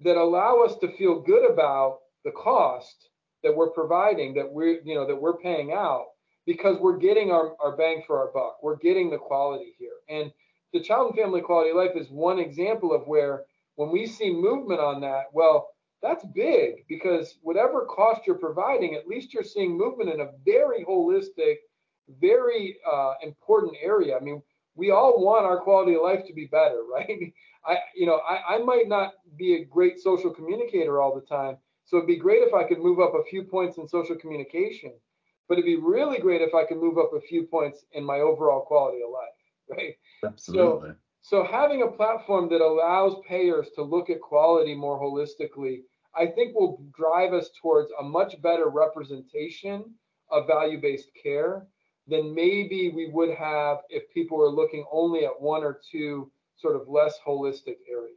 that 0.00 0.16
allow 0.16 0.62
us 0.62 0.76
to 0.76 0.96
feel 0.96 1.20
good 1.20 1.50
about 1.50 1.98
the 2.26 2.32
cost 2.32 3.08
that 3.44 3.56
we're 3.56 3.70
providing, 3.70 4.34
that 4.34 4.52
we're, 4.52 4.80
you 4.84 4.96
know, 4.96 5.06
that 5.06 5.16
we're 5.16 5.38
paying 5.38 5.72
out 5.72 6.06
because 6.44 6.76
we're 6.80 6.98
getting 6.98 7.30
our, 7.30 7.54
our 7.60 7.76
bang 7.76 8.02
for 8.04 8.18
our 8.18 8.32
buck. 8.32 8.58
We're 8.62 8.76
getting 8.76 9.08
the 9.08 9.16
quality 9.16 9.74
here. 9.78 9.98
And 10.08 10.32
the 10.72 10.80
child 10.80 11.10
and 11.10 11.16
family 11.16 11.40
quality 11.40 11.70
of 11.70 11.76
life 11.76 11.92
is 11.94 12.10
one 12.10 12.40
example 12.40 12.92
of 12.92 13.06
where 13.06 13.44
when 13.76 13.92
we 13.92 14.06
see 14.06 14.30
movement 14.30 14.80
on 14.80 15.00
that, 15.02 15.26
well, 15.32 15.68
that's 16.02 16.24
big 16.34 16.84
because 16.88 17.38
whatever 17.42 17.86
cost 17.86 18.22
you're 18.26 18.36
providing, 18.36 18.94
at 18.94 19.06
least 19.06 19.32
you're 19.32 19.44
seeing 19.44 19.78
movement 19.78 20.10
in 20.10 20.20
a 20.20 20.30
very 20.44 20.84
holistic, 20.84 21.56
very 22.20 22.76
uh, 22.90 23.14
important 23.22 23.74
area. 23.80 24.16
I 24.16 24.20
mean, 24.20 24.42
we 24.74 24.90
all 24.90 25.24
want 25.24 25.46
our 25.46 25.60
quality 25.60 25.94
of 25.94 26.02
life 26.02 26.26
to 26.26 26.34
be 26.34 26.46
better, 26.46 26.80
right? 26.92 27.32
I, 27.64 27.78
you 27.94 28.06
know, 28.06 28.20
I, 28.28 28.56
I 28.56 28.58
might 28.58 28.88
not 28.88 29.12
be 29.36 29.54
a 29.54 29.64
great 29.64 30.00
social 30.00 30.30
communicator 30.30 31.00
all 31.00 31.14
the 31.14 31.26
time, 31.26 31.56
so 31.86 31.96
it'd 31.96 32.08
be 32.08 32.16
great 32.16 32.42
if 32.42 32.52
I 32.52 32.64
could 32.64 32.80
move 32.80 33.00
up 33.00 33.14
a 33.14 33.24
few 33.24 33.44
points 33.44 33.78
in 33.78 33.88
social 33.88 34.16
communication, 34.16 34.92
but 35.48 35.54
it'd 35.54 35.64
be 35.64 35.76
really 35.76 36.18
great 36.18 36.42
if 36.42 36.54
I 36.54 36.64
could 36.66 36.78
move 36.78 36.98
up 36.98 37.12
a 37.14 37.20
few 37.20 37.44
points 37.44 37.84
in 37.92 38.04
my 38.04 38.18
overall 38.18 38.62
quality 38.62 38.98
of 39.02 39.10
life, 39.10 39.38
right? 39.78 39.96
Absolutely. 40.24 40.90
So, 40.90 40.96
so 41.22 41.44
having 41.44 41.82
a 41.82 41.90
platform 41.90 42.48
that 42.50 42.60
allows 42.60 43.16
payers 43.26 43.68
to 43.76 43.82
look 43.82 44.10
at 44.10 44.20
quality 44.20 44.74
more 44.74 45.00
holistically, 45.00 45.82
I 46.14 46.26
think 46.26 46.54
will 46.54 46.82
drive 46.96 47.32
us 47.32 47.50
towards 47.62 47.90
a 48.00 48.02
much 48.02 48.40
better 48.42 48.68
representation 48.68 49.84
of 50.30 50.46
value-based 50.48 51.10
care 51.20 51.66
than 52.08 52.34
maybe 52.34 52.90
we 52.94 53.10
would 53.12 53.34
have 53.34 53.78
if 53.90 54.12
people 54.12 54.38
were 54.38 54.50
looking 54.50 54.84
only 54.90 55.24
at 55.24 55.40
one 55.40 55.62
or 55.62 55.80
two 55.90 56.30
sort 56.56 56.74
of 56.74 56.88
less 56.88 57.18
holistic 57.24 57.76
areas. 57.88 58.16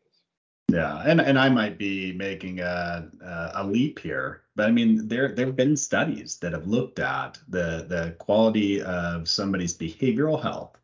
Yeah, 0.72 1.02
and 1.06 1.20
and 1.20 1.40
I 1.40 1.50
might 1.50 1.78
be 1.80 2.14
making 2.14 2.60
a 2.60 3.10
a 3.56 3.66
leap 3.66 4.00
here, 4.00 4.44
but 4.56 4.68
I 4.68 4.72
mean 4.72 5.08
there 5.08 5.34
there 5.34 5.48
have 5.48 5.56
been 5.56 5.76
studies 5.76 6.38
that 6.40 6.54
have 6.54 6.68
looked 6.68 7.00
at 7.00 7.40
the 7.48 7.86
the 7.88 8.16
quality 8.20 8.82
of 8.82 9.28
somebody's 9.28 9.76
behavioral 9.76 10.42
health 10.42 10.78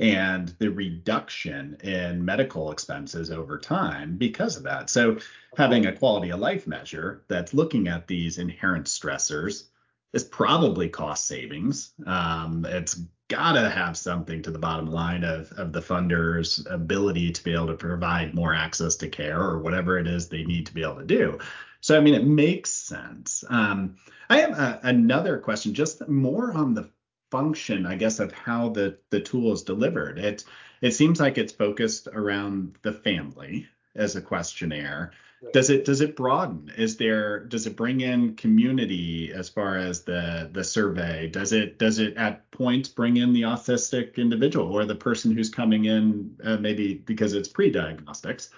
and 0.00 0.54
the 0.60 0.70
reduction 0.70 1.76
in 1.84 2.24
medical 2.24 2.72
expenses 2.72 3.30
over 3.30 3.58
time 3.58 4.16
because 4.16 4.56
of 4.56 4.64
that. 4.64 4.90
So 4.90 5.18
having 5.56 5.86
a 5.86 5.96
quality 5.96 6.30
of 6.30 6.40
life 6.40 6.66
measure 6.66 7.22
that's 7.28 7.54
looking 7.54 7.88
at 7.88 8.06
these 8.08 8.38
inherent 8.38 8.86
stressors 8.86 9.69
is 10.12 10.24
probably 10.24 10.88
cost 10.88 11.26
savings. 11.26 11.92
Um, 12.06 12.66
it's 12.68 13.00
got 13.28 13.52
to 13.52 13.70
have 13.70 13.96
something 13.96 14.42
to 14.42 14.50
the 14.50 14.58
bottom 14.58 14.90
line 14.90 15.22
of, 15.22 15.52
of 15.52 15.72
the 15.72 15.80
funder's 15.80 16.66
ability 16.68 17.30
to 17.30 17.44
be 17.44 17.54
able 17.54 17.68
to 17.68 17.74
provide 17.74 18.34
more 18.34 18.52
access 18.52 18.96
to 18.96 19.08
care 19.08 19.40
or 19.40 19.60
whatever 19.60 19.98
it 19.98 20.08
is 20.08 20.28
they 20.28 20.42
need 20.42 20.66
to 20.66 20.74
be 20.74 20.82
able 20.82 20.96
to 20.96 21.04
do. 21.04 21.38
So, 21.80 21.96
I 21.96 22.00
mean, 22.00 22.14
it 22.14 22.24
makes 22.24 22.70
sense. 22.70 23.44
Um, 23.48 23.96
I 24.28 24.38
have 24.38 24.58
a, 24.58 24.80
another 24.82 25.38
question, 25.38 25.74
just 25.74 26.06
more 26.08 26.52
on 26.52 26.74
the 26.74 26.90
function, 27.30 27.86
I 27.86 27.94
guess, 27.94 28.18
of 28.18 28.32
how 28.32 28.70
the, 28.70 28.98
the 29.10 29.20
tool 29.20 29.52
is 29.52 29.62
delivered. 29.62 30.18
It, 30.18 30.44
it 30.82 30.90
seems 30.90 31.20
like 31.20 31.38
it's 31.38 31.52
focused 31.52 32.08
around 32.12 32.76
the 32.82 32.92
family 32.92 33.68
as 33.94 34.16
a 34.16 34.20
questionnaire. 34.20 35.12
Does 35.52 35.70
it 35.70 35.84
does 35.86 36.02
it 36.02 36.16
broaden? 36.16 36.70
Is 36.76 36.96
there 36.96 37.40
does 37.46 37.66
it 37.66 37.74
bring 37.74 38.02
in 38.02 38.36
community 38.36 39.32
as 39.32 39.48
far 39.48 39.76
as 39.76 40.02
the 40.02 40.50
the 40.52 40.62
survey? 40.62 41.28
Does 41.28 41.52
it 41.52 41.78
does 41.78 41.98
it 41.98 42.16
at 42.16 42.50
points 42.50 42.90
bring 42.90 43.16
in 43.16 43.32
the 43.32 43.42
autistic 43.42 44.16
individual 44.16 44.70
or 44.70 44.84
the 44.84 44.94
person 44.94 45.32
who's 45.32 45.48
coming 45.48 45.86
in 45.86 46.36
uh, 46.44 46.58
maybe 46.58 46.94
because 46.94 47.32
it's 47.32 47.48
pre-diagnostics, 47.48 48.50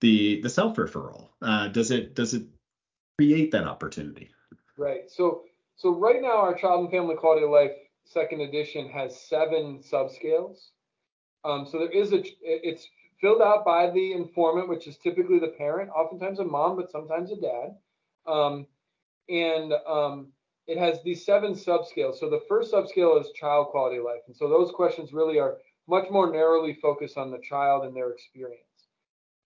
the 0.00 0.40
the 0.40 0.48
self 0.48 0.76
referral? 0.76 1.28
Uh, 1.42 1.68
does 1.68 1.90
it 1.90 2.14
does 2.14 2.32
it 2.32 2.44
create 3.18 3.50
that 3.50 3.66
opportunity? 3.66 4.30
Right. 4.78 5.10
So 5.10 5.42
so 5.76 5.90
right 5.90 6.22
now 6.22 6.38
our 6.38 6.54
child 6.54 6.80
and 6.80 6.90
family 6.90 7.14
quality 7.14 7.44
of 7.44 7.50
life 7.50 7.72
second 8.04 8.40
edition 8.40 8.88
has 8.88 9.20
seven 9.20 9.80
subscales. 9.80 10.70
Um, 11.44 11.66
so 11.70 11.78
there 11.78 11.90
is 11.90 12.12
a 12.12 12.22
it's 12.42 12.88
filled 13.22 13.40
out 13.40 13.64
by 13.64 13.88
the 13.88 14.12
informant, 14.12 14.68
which 14.68 14.86
is 14.86 14.98
typically 14.98 15.38
the 15.38 15.54
parent, 15.56 15.88
oftentimes 15.90 16.40
a 16.40 16.44
mom, 16.44 16.76
but 16.76 16.90
sometimes 16.90 17.30
a 17.30 17.36
dad. 17.36 17.76
Um, 18.26 18.66
and 19.28 19.72
um, 19.86 20.26
it 20.66 20.76
has 20.76 20.98
these 21.02 21.24
seven 21.24 21.54
subscales. 21.54 22.18
So 22.18 22.28
the 22.28 22.42
first 22.48 22.72
subscale 22.72 23.18
is 23.20 23.30
child 23.34 23.68
quality 23.68 23.98
of 23.98 24.04
life. 24.04 24.22
And 24.26 24.36
so 24.36 24.48
those 24.48 24.72
questions 24.72 25.12
really 25.12 25.38
are 25.38 25.58
much 25.88 26.10
more 26.10 26.30
narrowly 26.30 26.74
focused 26.82 27.16
on 27.16 27.30
the 27.30 27.38
child 27.38 27.84
and 27.84 27.96
their 27.96 28.10
experience. 28.10 28.58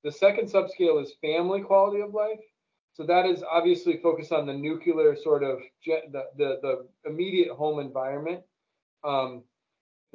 The 0.05 0.12
second 0.12 0.49
subscale 0.51 1.03
is 1.03 1.12
family 1.21 1.61
quality 1.61 2.01
of 2.01 2.15
life. 2.15 2.41
So 2.95 3.05
that 3.05 3.27
is 3.27 3.43
obviously 3.43 3.99
focused 3.99 4.33
on 4.33 4.47
the 4.47 4.55
nuclear 4.55 5.15
sort 5.17 5.43
of 5.43 5.59
the, 5.85 6.25
the, 6.39 6.59
the 6.62 6.87
immediate 7.05 7.51
home 7.51 7.79
environment. 7.79 8.41
Um, 9.05 9.43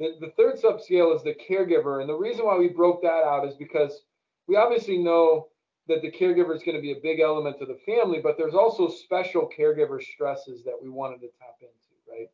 the, 0.02 0.26
the 0.26 0.32
third 0.36 0.56
subscale 0.56 1.14
is 1.14 1.22
the 1.22 1.34
caregiver. 1.34 2.00
And 2.00 2.08
the 2.08 2.14
reason 2.14 2.44
why 2.44 2.58
we 2.58 2.68
broke 2.68 3.02
that 3.02 3.24
out 3.24 3.46
is 3.46 3.54
because 3.54 4.02
we 4.48 4.56
obviously 4.56 4.98
know 4.98 5.48
that 5.88 6.02
the 6.02 6.10
caregiver 6.10 6.54
is 6.54 6.62
going 6.62 6.76
to 6.76 6.82
be 6.82 6.92
a 6.92 7.00
big 7.02 7.20
element 7.20 7.60
of 7.60 7.68
the 7.68 7.78
family, 7.86 8.20
but 8.22 8.36
there's 8.36 8.54
also 8.54 8.88
special 8.88 9.48
caregiver 9.56 10.02
stresses 10.02 10.64
that 10.64 10.78
we 10.80 10.88
wanted 10.88 11.20
to 11.20 11.28
tap 11.38 11.56
into, 11.60 11.70
right? 12.10 12.28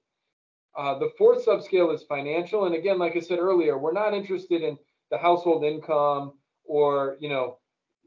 Uh, 0.77 0.99
the 0.99 1.11
fourth 1.19 1.45
subscale 1.45 1.95
is 1.95 2.03
financial. 2.05 2.67
And 2.67 2.75
again, 2.75 2.99
like 2.99 3.17
I 3.17 3.21
said 3.21 3.39
earlier, 3.39 3.79
we're 3.79 3.93
not 3.93 4.15
interested 4.15 4.63
in 4.63 4.79
the 5.11 5.19
household 5.19 5.65
income 5.65 6.35
or, 6.65 7.17
you 7.21 7.29
know, 7.29 7.59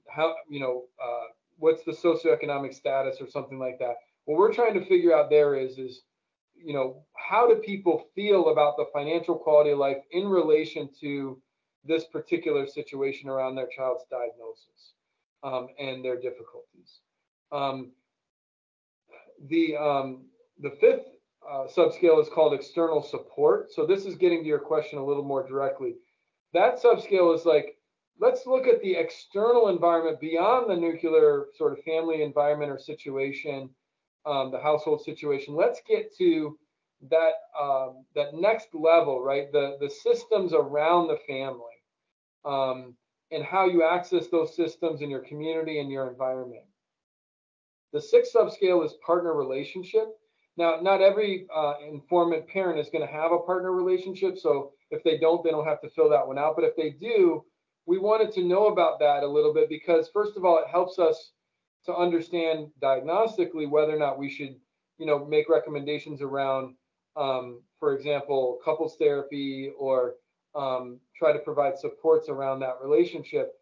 how, 0.08 0.36
you 0.50 0.60
know, 0.60 0.86
uh, 1.04 1.28
what's 1.58 1.84
the 1.84 1.92
socioeconomic 1.92 2.74
status 2.74 3.18
or 3.20 3.30
something 3.30 3.60
like 3.60 3.78
that. 3.80 3.96
What 4.26 4.38
we're 4.38 4.54
trying 4.54 4.74
to 4.76 4.86
figure 4.86 5.16
out 5.16 5.30
there 5.30 5.56
is, 5.56 5.78
is 5.78 6.02
you 6.64 6.74
know, 6.74 7.04
how 7.16 7.48
do 7.48 7.56
people 7.56 8.08
feel 8.16 8.50
about 8.50 8.78
the 8.78 8.86
financial 8.94 9.36
quality 9.36 9.72
of 9.72 9.80
life 9.80 9.98
in 10.12 10.28
relation 10.28 10.90
to 11.02 11.42
this 11.84 12.06
particular 12.06 12.68
situation 12.68 13.30
around 13.30 13.56
their 13.56 13.68
child's 13.68 14.06
diagnosis 14.10 14.94
um, 15.44 15.68
and 15.80 16.04
their 16.04 16.16
difficulties? 16.16 17.00
Um, 17.52 17.92
the 19.50 19.76
um, 19.76 20.26
the 20.60 20.72
fifth 20.80 21.06
uh, 21.50 21.66
subscale 21.66 22.22
is 22.22 22.30
called 22.30 22.54
external 22.54 23.02
support. 23.02 23.72
So 23.72 23.86
this 23.86 24.06
is 24.06 24.16
getting 24.16 24.44
to 24.44 24.48
your 24.48 24.60
question 24.60 25.00
a 25.00 25.06
little 25.06 25.24
more 25.24 25.48
directly. 25.48 25.96
That 26.54 26.82
subscale 26.82 27.36
is 27.36 27.46
like, 27.46 27.78
let's 28.20 28.46
look 28.46 28.68
at 28.68 28.82
the 28.82 28.96
external 28.96 29.70
environment 29.70 30.20
beyond 30.20 30.70
the 30.70 30.76
nuclear 30.76 31.48
sort 31.58 31.74
of 31.74 31.84
family 31.84 32.22
environment 32.22 32.72
or 32.72 32.78
situation 32.78 33.70
um, 34.26 34.52
the 34.52 34.60
household 34.60 35.02
situation. 35.04 35.56
Let's 35.56 35.82
get 35.88 36.16
to 36.18 36.58
that 37.10 37.34
um, 37.60 38.06
that 38.16 38.34
next 38.34 38.70
level, 38.74 39.22
right? 39.22 39.52
The 39.52 39.78
the 39.80 39.90
systems 39.90 40.54
around 40.54 41.08
the 41.08 41.18
family, 41.28 41.76
um, 42.46 42.96
and 43.32 43.44
how 43.44 43.66
you 43.66 43.84
access 43.84 44.28
those 44.28 44.56
systems 44.56 45.02
in 45.02 45.10
your 45.10 45.22
community 45.22 45.80
and 45.80 45.90
your 45.92 46.10
environment. 46.10 46.64
The 47.94 48.02
sixth 48.02 48.34
subscale 48.34 48.86
is 48.86 48.94
partner 49.06 49.34
relationship. 49.34 50.08
Now, 50.58 50.80
not 50.82 51.02
every 51.02 51.48
uh, 51.54 51.76
informant 51.90 52.48
parent 52.48 52.80
is 52.80 52.90
going 52.90 53.06
to 53.06 53.12
have 53.12 53.32
a 53.32 53.40
partner 53.40 53.72
relationship, 53.72 54.38
so 54.38 54.74
if 54.92 55.04
they 55.04 55.18
don't, 55.18 55.44
they 55.44 55.50
don't 55.50 55.66
have 55.66 55.82
to 55.82 55.90
fill 55.90 56.10
that 56.10 56.28
one 56.28 56.38
out. 56.38 56.56
But 56.56 56.66
if 56.66 56.76
they 56.76 56.92
do, 56.92 57.44
we 57.86 57.98
wanted 57.98 58.32
to 58.34 58.44
know 58.44 58.68
about 58.68 59.00
that 59.00 59.24
a 59.24 59.28
little 59.28 59.54
bit 59.54 59.70
because, 59.70 60.10
first 60.14 60.38
of 60.38 60.46
all, 60.46 60.58
it 60.60 60.68
helps 60.70 61.00
us 61.00 61.32
to 61.86 61.96
understand 61.96 62.68
diagnostically 62.82 63.70
whether 63.70 63.96
or 63.96 64.00
not 64.00 64.20
we 64.20 64.30
should, 64.30 64.56
you 64.98 65.06
know, 65.06 65.26
make 65.26 65.50
recommendations 65.50 66.22
around, 66.22 66.76
um, 67.16 67.62
for 67.80 67.96
example, 67.96 68.60
couples 68.64 68.96
therapy 68.98 69.72
or 69.78 70.16
um, 70.56 71.00
try 71.16 71.32
to 71.32 71.40
provide 71.40 71.78
supports 71.78 72.30
around 72.30 72.60
that 72.60 72.78
relationship. 72.84 73.54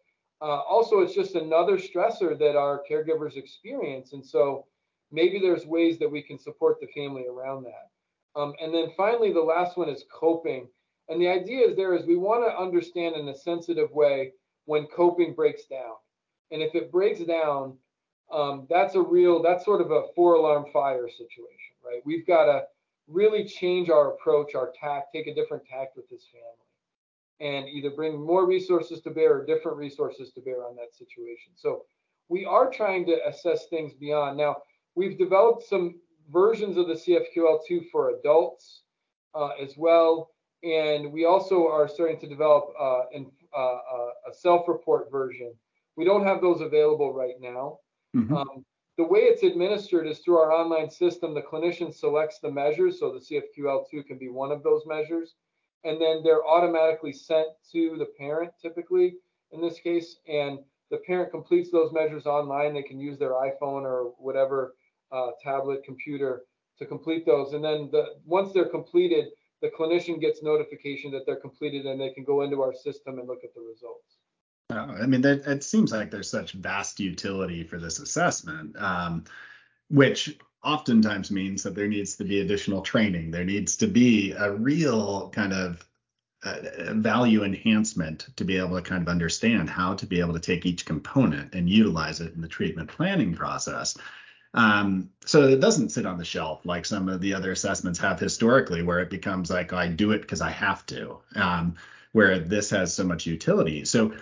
Uh, 0.42 0.60
also, 0.68 1.00
it's 1.00 1.14
just 1.14 1.34
another 1.34 1.76
stressor 1.76 2.38
that 2.38 2.56
our 2.56 2.82
caregivers 2.90 3.36
experience. 3.36 4.12
And 4.12 4.24
so 4.24 4.66
maybe 5.10 5.38
there's 5.38 5.66
ways 5.66 5.98
that 5.98 6.10
we 6.10 6.22
can 6.22 6.38
support 6.38 6.78
the 6.80 6.88
family 6.88 7.26
around 7.26 7.64
that. 7.64 8.40
Um, 8.40 8.54
and 8.60 8.72
then 8.72 8.90
finally, 8.96 9.32
the 9.32 9.40
last 9.40 9.76
one 9.76 9.88
is 9.88 10.04
coping. 10.12 10.68
And 11.08 11.20
the 11.20 11.28
idea 11.28 11.66
is 11.66 11.76
there 11.76 11.94
is 11.94 12.06
we 12.06 12.16
want 12.16 12.44
to 12.44 12.56
understand 12.56 13.16
in 13.16 13.28
a 13.28 13.34
sensitive 13.34 13.90
way 13.90 14.32
when 14.66 14.86
coping 14.86 15.34
breaks 15.34 15.64
down. 15.64 15.94
And 16.52 16.62
if 16.62 16.74
it 16.74 16.92
breaks 16.92 17.20
down, 17.20 17.76
um, 18.32 18.66
that's 18.70 18.94
a 18.94 19.00
real, 19.00 19.42
that's 19.42 19.64
sort 19.64 19.80
of 19.80 19.90
a 19.90 20.04
four 20.14 20.34
alarm 20.34 20.66
fire 20.72 21.08
situation, 21.08 21.74
right? 21.84 22.00
We've 22.04 22.26
got 22.26 22.44
to 22.46 22.62
really 23.08 23.44
change 23.44 23.90
our 23.90 24.12
approach, 24.12 24.54
our 24.54 24.72
tact, 24.80 25.12
take 25.12 25.26
a 25.26 25.34
different 25.34 25.64
tact 25.66 25.96
with 25.96 26.08
this 26.08 26.26
family 26.32 26.60
and 27.40 27.68
either 27.68 27.90
bring 27.90 28.20
more 28.20 28.46
resources 28.46 29.00
to 29.00 29.10
bear 29.10 29.38
or 29.38 29.46
different 29.46 29.78
resources 29.78 30.30
to 30.32 30.40
bear 30.40 30.64
on 30.64 30.76
that 30.76 30.94
situation. 30.94 31.52
So 31.56 31.84
we 32.28 32.44
are 32.44 32.70
trying 32.70 33.06
to 33.06 33.18
assess 33.26 33.66
things 33.66 33.94
beyond. 33.94 34.36
Now, 34.36 34.56
we've 34.94 35.18
developed 35.18 35.64
some 35.64 35.96
versions 36.30 36.76
of 36.76 36.86
the 36.86 36.94
CFQL2 36.94 37.90
for 37.90 38.10
adults 38.10 38.82
uh, 39.34 39.50
as 39.60 39.74
well. 39.76 40.30
And 40.62 41.10
we 41.10 41.24
also 41.24 41.66
are 41.66 41.88
starting 41.88 42.20
to 42.20 42.28
develop 42.28 42.68
uh, 42.78 43.02
an, 43.14 43.30
uh, 43.56 43.60
uh 43.60 44.10
a 44.30 44.34
self-report 44.34 45.10
version. 45.10 45.54
We 45.96 46.04
don't 46.04 46.24
have 46.24 46.42
those 46.42 46.60
available 46.60 47.14
right 47.14 47.34
now. 47.40 47.78
Mm-hmm. 48.16 48.36
Um, 48.36 48.64
the 48.98 49.04
way 49.04 49.20
it's 49.20 49.42
administered 49.42 50.06
is 50.06 50.18
through 50.18 50.38
our 50.38 50.52
online 50.52 50.90
system. 50.90 51.32
The 51.32 51.42
clinician 51.42 51.94
selects 51.94 52.38
the 52.38 52.50
measures, 52.50 53.00
so 53.00 53.12
the 53.12 53.18
CFQL2 53.18 54.06
can 54.06 54.18
be 54.18 54.28
one 54.28 54.52
of 54.52 54.62
those 54.62 54.82
measures, 54.86 55.36
and 55.84 56.00
then 56.00 56.22
they're 56.22 56.46
automatically 56.46 57.12
sent 57.12 57.48
to 57.72 57.96
the 57.98 58.08
parent, 58.18 58.52
typically 58.60 59.16
in 59.52 59.60
this 59.60 59.80
case, 59.80 60.16
and 60.28 60.58
the 60.90 60.98
parent 60.98 61.30
completes 61.30 61.70
those 61.70 61.92
measures 61.92 62.26
online. 62.26 62.74
They 62.74 62.82
can 62.82 63.00
use 63.00 63.18
their 63.18 63.32
iPhone 63.32 63.82
or 63.82 64.12
whatever 64.18 64.74
uh, 65.12 65.30
tablet, 65.42 65.82
computer 65.84 66.42
to 66.78 66.86
complete 66.86 67.24
those, 67.26 67.52
and 67.52 67.64
then 67.64 67.88
the, 67.92 68.16
once 68.24 68.52
they're 68.52 68.68
completed, 68.68 69.28
the 69.62 69.70
clinician 69.70 70.20
gets 70.20 70.42
notification 70.42 71.10
that 71.12 71.24
they're 71.26 71.36
completed, 71.36 71.86
and 71.86 72.00
they 72.00 72.10
can 72.10 72.24
go 72.24 72.42
into 72.42 72.62
our 72.62 72.74
system 72.74 73.18
and 73.18 73.28
look 73.28 73.44
at 73.44 73.54
the 73.54 73.60
results. 73.60 74.19
I 74.70 75.06
mean, 75.06 75.24
it 75.24 75.64
seems 75.64 75.92
like 75.92 76.10
there's 76.10 76.30
such 76.30 76.52
vast 76.52 77.00
utility 77.00 77.64
for 77.64 77.78
this 77.78 77.98
assessment, 77.98 78.76
um, 78.80 79.24
which 79.88 80.38
oftentimes 80.62 81.30
means 81.30 81.62
that 81.62 81.74
there 81.74 81.88
needs 81.88 82.16
to 82.16 82.24
be 82.24 82.40
additional 82.40 82.82
training. 82.82 83.30
There 83.30 83.44
needs 83.44 83.76
to 83.76 83.86
be 83.86 84.32
a 84.32 84.52
real 84.52 85.30
kind 85.30 85.52
of 85.52 85.86
uh, 86.42 86.94
value 86.94 87.44
enhancement 87.44 88.28
to 88.36 88.44
be 88.44 88.56
able 88.56 88.76
to 88.76 88.82
kind 88.82 89.02
of 89.02 89.08
understand 89.08 89.68
how 89.68 89.94
to 89.94 90.06
be 90.06 90.20
able 90.20 90.34
to 90.34 90.40
take 90.40 90.64
each 90.66 90.86
component 90.86 91.54
and 91.54 91.68
utilize 91.68 92.20
it 92.20 92.34
in 92.34 92.40
the 92.40 92.48
treatment 92.48 92.88
planning 92.88 93.34
process. 93.34 93.96
Um, 94.54 95.10
so 95.24 95.46
it 95.46 95.60
doesn't 95.60 95.90
sit 95.90 96.06
on 96.06 96.18
the 96.18 96.24
shelf 96.24 96.64
like 96.64 96.84
some 96.84 97.08
of 97.08 97.20
the 97.20 97.34
other 97.34 97.52
assessments 97.52 97.98
have 98.00 98.18
historically, 98.18 98.82
where 98.82 99.00
it 99.00 99.10
becomes 99.10 99.50
like 99.50 99.72
I 99.72 99.86
do 99.88 100.12
it 100.12 100.22
because 100.22 100.40
I 100.40 100.50
have 100.50 100.84
to. 100.86 101.18
Um, 101.36 101.76
where 102.12 102.38
this 102.38 102.70
has 102.70 102.92
so 102.92 103.04
much 103.04 103.26
utility. 103.26 103.84
So 103.84 104.12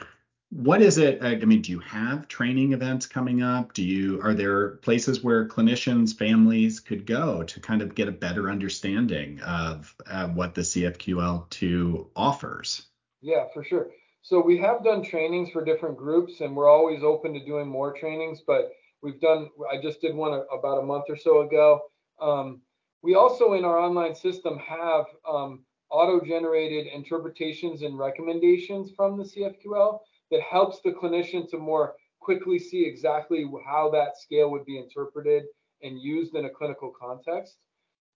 what 0.51 0.81
is 0.81 0.97
it 0.97 1.23
i 1.23 1.35
mean 1.37 1.61
do 1.61 1.71
you 1.71 1.79
have 1.81 2.27
training 2.27 2.73
events 2.73 3.07
coming 3.07 3.43
up? 3.43 3.75
Do 3.75 3.85
you 3.85 4.21
are 4.23 4.33
there 4.33 4.77
places 4.77 5.23
where 5.23 5.47
clinicians 5.47 6.17
families 6.17 6.81
could 6.81 7.05
go 7.05 7.43
to 7.43 7.61
kind 7.61 7.83
of 7.83 7.95
get 7.95 8.09
a 8.09 8.13
better 8.13 8.51
understanding 8.51 9.41
of 9.41 9.95
uh, 10.07 10.29
what 10.29 10.55
the 10.55 10.63
cfql2 10.63 12.07
offers? 12.17 12.87
Yeah 13.21 13.45
for 13.53 13.63
sure. 13.63 13.91
So 14.23 14.41
we 14.41 14.59
have 14.59 14.85
done 14.85 15.03
trainings 15.03 15.51
for 15.51 15.65
different 15.65 15.97
groups 15.97 16.41
and 16.41 16.57
we're 16.57 16.71
always 16.71 17.03
open 17.03 17.35
to 17.35 17.45
doing 17.45 17.69
more 17.69 17.93
trainings 17.93 18.41
but 18.47 18.73
we've 19.03 19.21
done 19.21 19.51
i 19.71 19.81
just 19.81 20.01
did 20.01 20.15
one 20.15 20.45
about 20.51 20.79
a 20.79 20.83
month 20.83 21.05
or 21.09 21.17
so 21.17 21.43
ago. 21.43 21.83
Um, 22.21 22.63
we 23.03 23.15
also 23.15 23.53
in 23.53 23.65
our 23.67 23.79
online 23.79 24.15
system 24.15 24.59
have 24.59 25.05
um, 25.29 25.61
auto 25.91 26.25
generated 26.25 26.87
interpretations 26.87 27.83
and 27.83 27.99
recommendations 27.99 28.91
from 28.97 29.19
the 29.19 29.25
cfql 29.25 30.01
that 30.31 30.41
helps 30.41 30.81
the 30.83 30.91
clinician 30.91 31.49
to 31.51 31.59
more 31.59 31.95
quickly 32.21 32.59
see 32.59 32.85
exactly 32.85 33.51
how 33.67 33.91
that 33.91 34.19
scale 34.19 34.51
would 34.51 34.65
be 34.65 34.79
interpreted 34.79 35.45
and 35.83 36.01
used 36.01 36.35
in 36.35 36.45
a 36.45 36.51
clinical 36.51 36.93
context. 37.01 37.57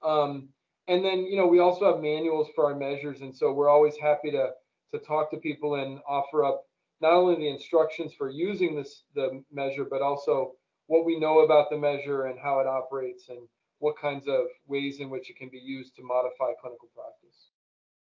Um, 0.02 0.48
and 0.88 1.04
then, 1.04 1.24
you 1.26 1.36
know, 1.36 1.46
we 1.46 1.60
also 1.60 1.92
have 1.92 2.02
manuals 2.02 2.48
for 2.54 2.64
our 2.66 2.76
measures, 2.76 3.20
and 3.20 3.34
so 3.34 3.52
we're 3.52 3.68
always 3.68 3.96
happy 3.96 4.30
to 4.32 4.50
to 4.92 4.98
talk 4.98 5.30
to 5.30 5.38
people 5.38 5.76
and 5.76 6.00
offer 6.06 6.44
up 6.44 6.64
not 7.00 7.14
only 7.14 7.36
the 7.36 7.48
instructions 7.48 8.12
for 8.12 8.28
using 8.28 8.76
this 8.76 9.04
the 9.14 9.42
measure, 9.50 9.86
but 9.88 10.02
also 10.02 10.52
what 10.88 11.04
we 11.04 11.18
know 11.18 11.40
about 11.40 11.70
the 11.70 11.78
measure 11.78 12.26
and 12.26 12.38
how 12.38 12.58
it 12.58 12.66
operates 12.66 13.28
and 13.28 13.38
what 13.78 13.98
kinds 13.98 14.28
of 14.28 14.44
ways 14.66 15.00
in 15.00 15.08
which 15.08 15.30
it 15.30 15.36
can 15.36 15.48
be 15.48 15.58
used 15.58 15.96
to 15.96 16.02
modify 16.02 16.52
clinical 16.60 16.88
practice. 16.94 17.21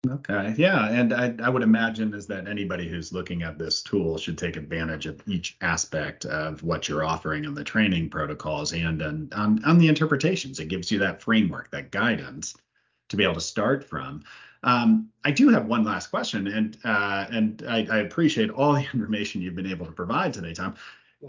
Okay. 0.08 0.54
Yeah. 0.56 0.88
And 0.88 1.12
I, 1.12 1.34
I 1.42 1.50
would 1.50 1.62
imagine 1.62 2.14
is 2.14 2.26
that 2.28 2.48
anybody 2.48 2.88
who's 2.88 3.12
looking 3.12 3.42
at 3.42 3.58
this 3.58 3.82
tool 3.82 4.16
should 4.16 4.38
take 4.38 4.56
advantage 4.56 5.04
of 5.04 5.22
each 5.26 5.58
aspect 5.60 6.24
of 6.24 6.62
what 6.62 6.88
you're 6.88 7.04
offering 7.04 7.44
in 7.44 7.54
the 7.54 7.64
training 7.64 8.08
protocols 8.08 8.72
and 8.72 9.02
and 9.02 9.32
on, 9.34 9.62
on 9.64 9.78
the 9.78 9.88
interpretations. 9.88 10.58
It 10.58 10.68
gives 10.68 10.90
you 10.90 11.00
that 11.00 11.20
framework, 11.20 11.70
that 11.72 11.90
guidance 11.90 12.56
to 13.10 13.16
be 13.16 13.24
able 13.24 13.34
to 13.34 13.40
start 13.42 13.84
from. 13.84 14.24
Um, 14.62 15.10
I 15.24 15.30
do 15.32 15.48
have 15.50 15.66
one 15.66 15.84
last 15.84 16.08
question, 16.08 16.46
and 16.46 16.78
uh, 16.84 17.26
and 17.30 17.62
I, 17.68 17.86
I, 17.90 17.98
appreciate 17.98 18.50
all 18.50 18.74
the 18.74 18.80
information 18.94 19.40
you've 19.40 19.54
been 19.54 19.70
able 19.70 19.86
to 19.86 19.92
provide 19.92 20.32
today, 20.32 20.54
Tom. 20.54 20.74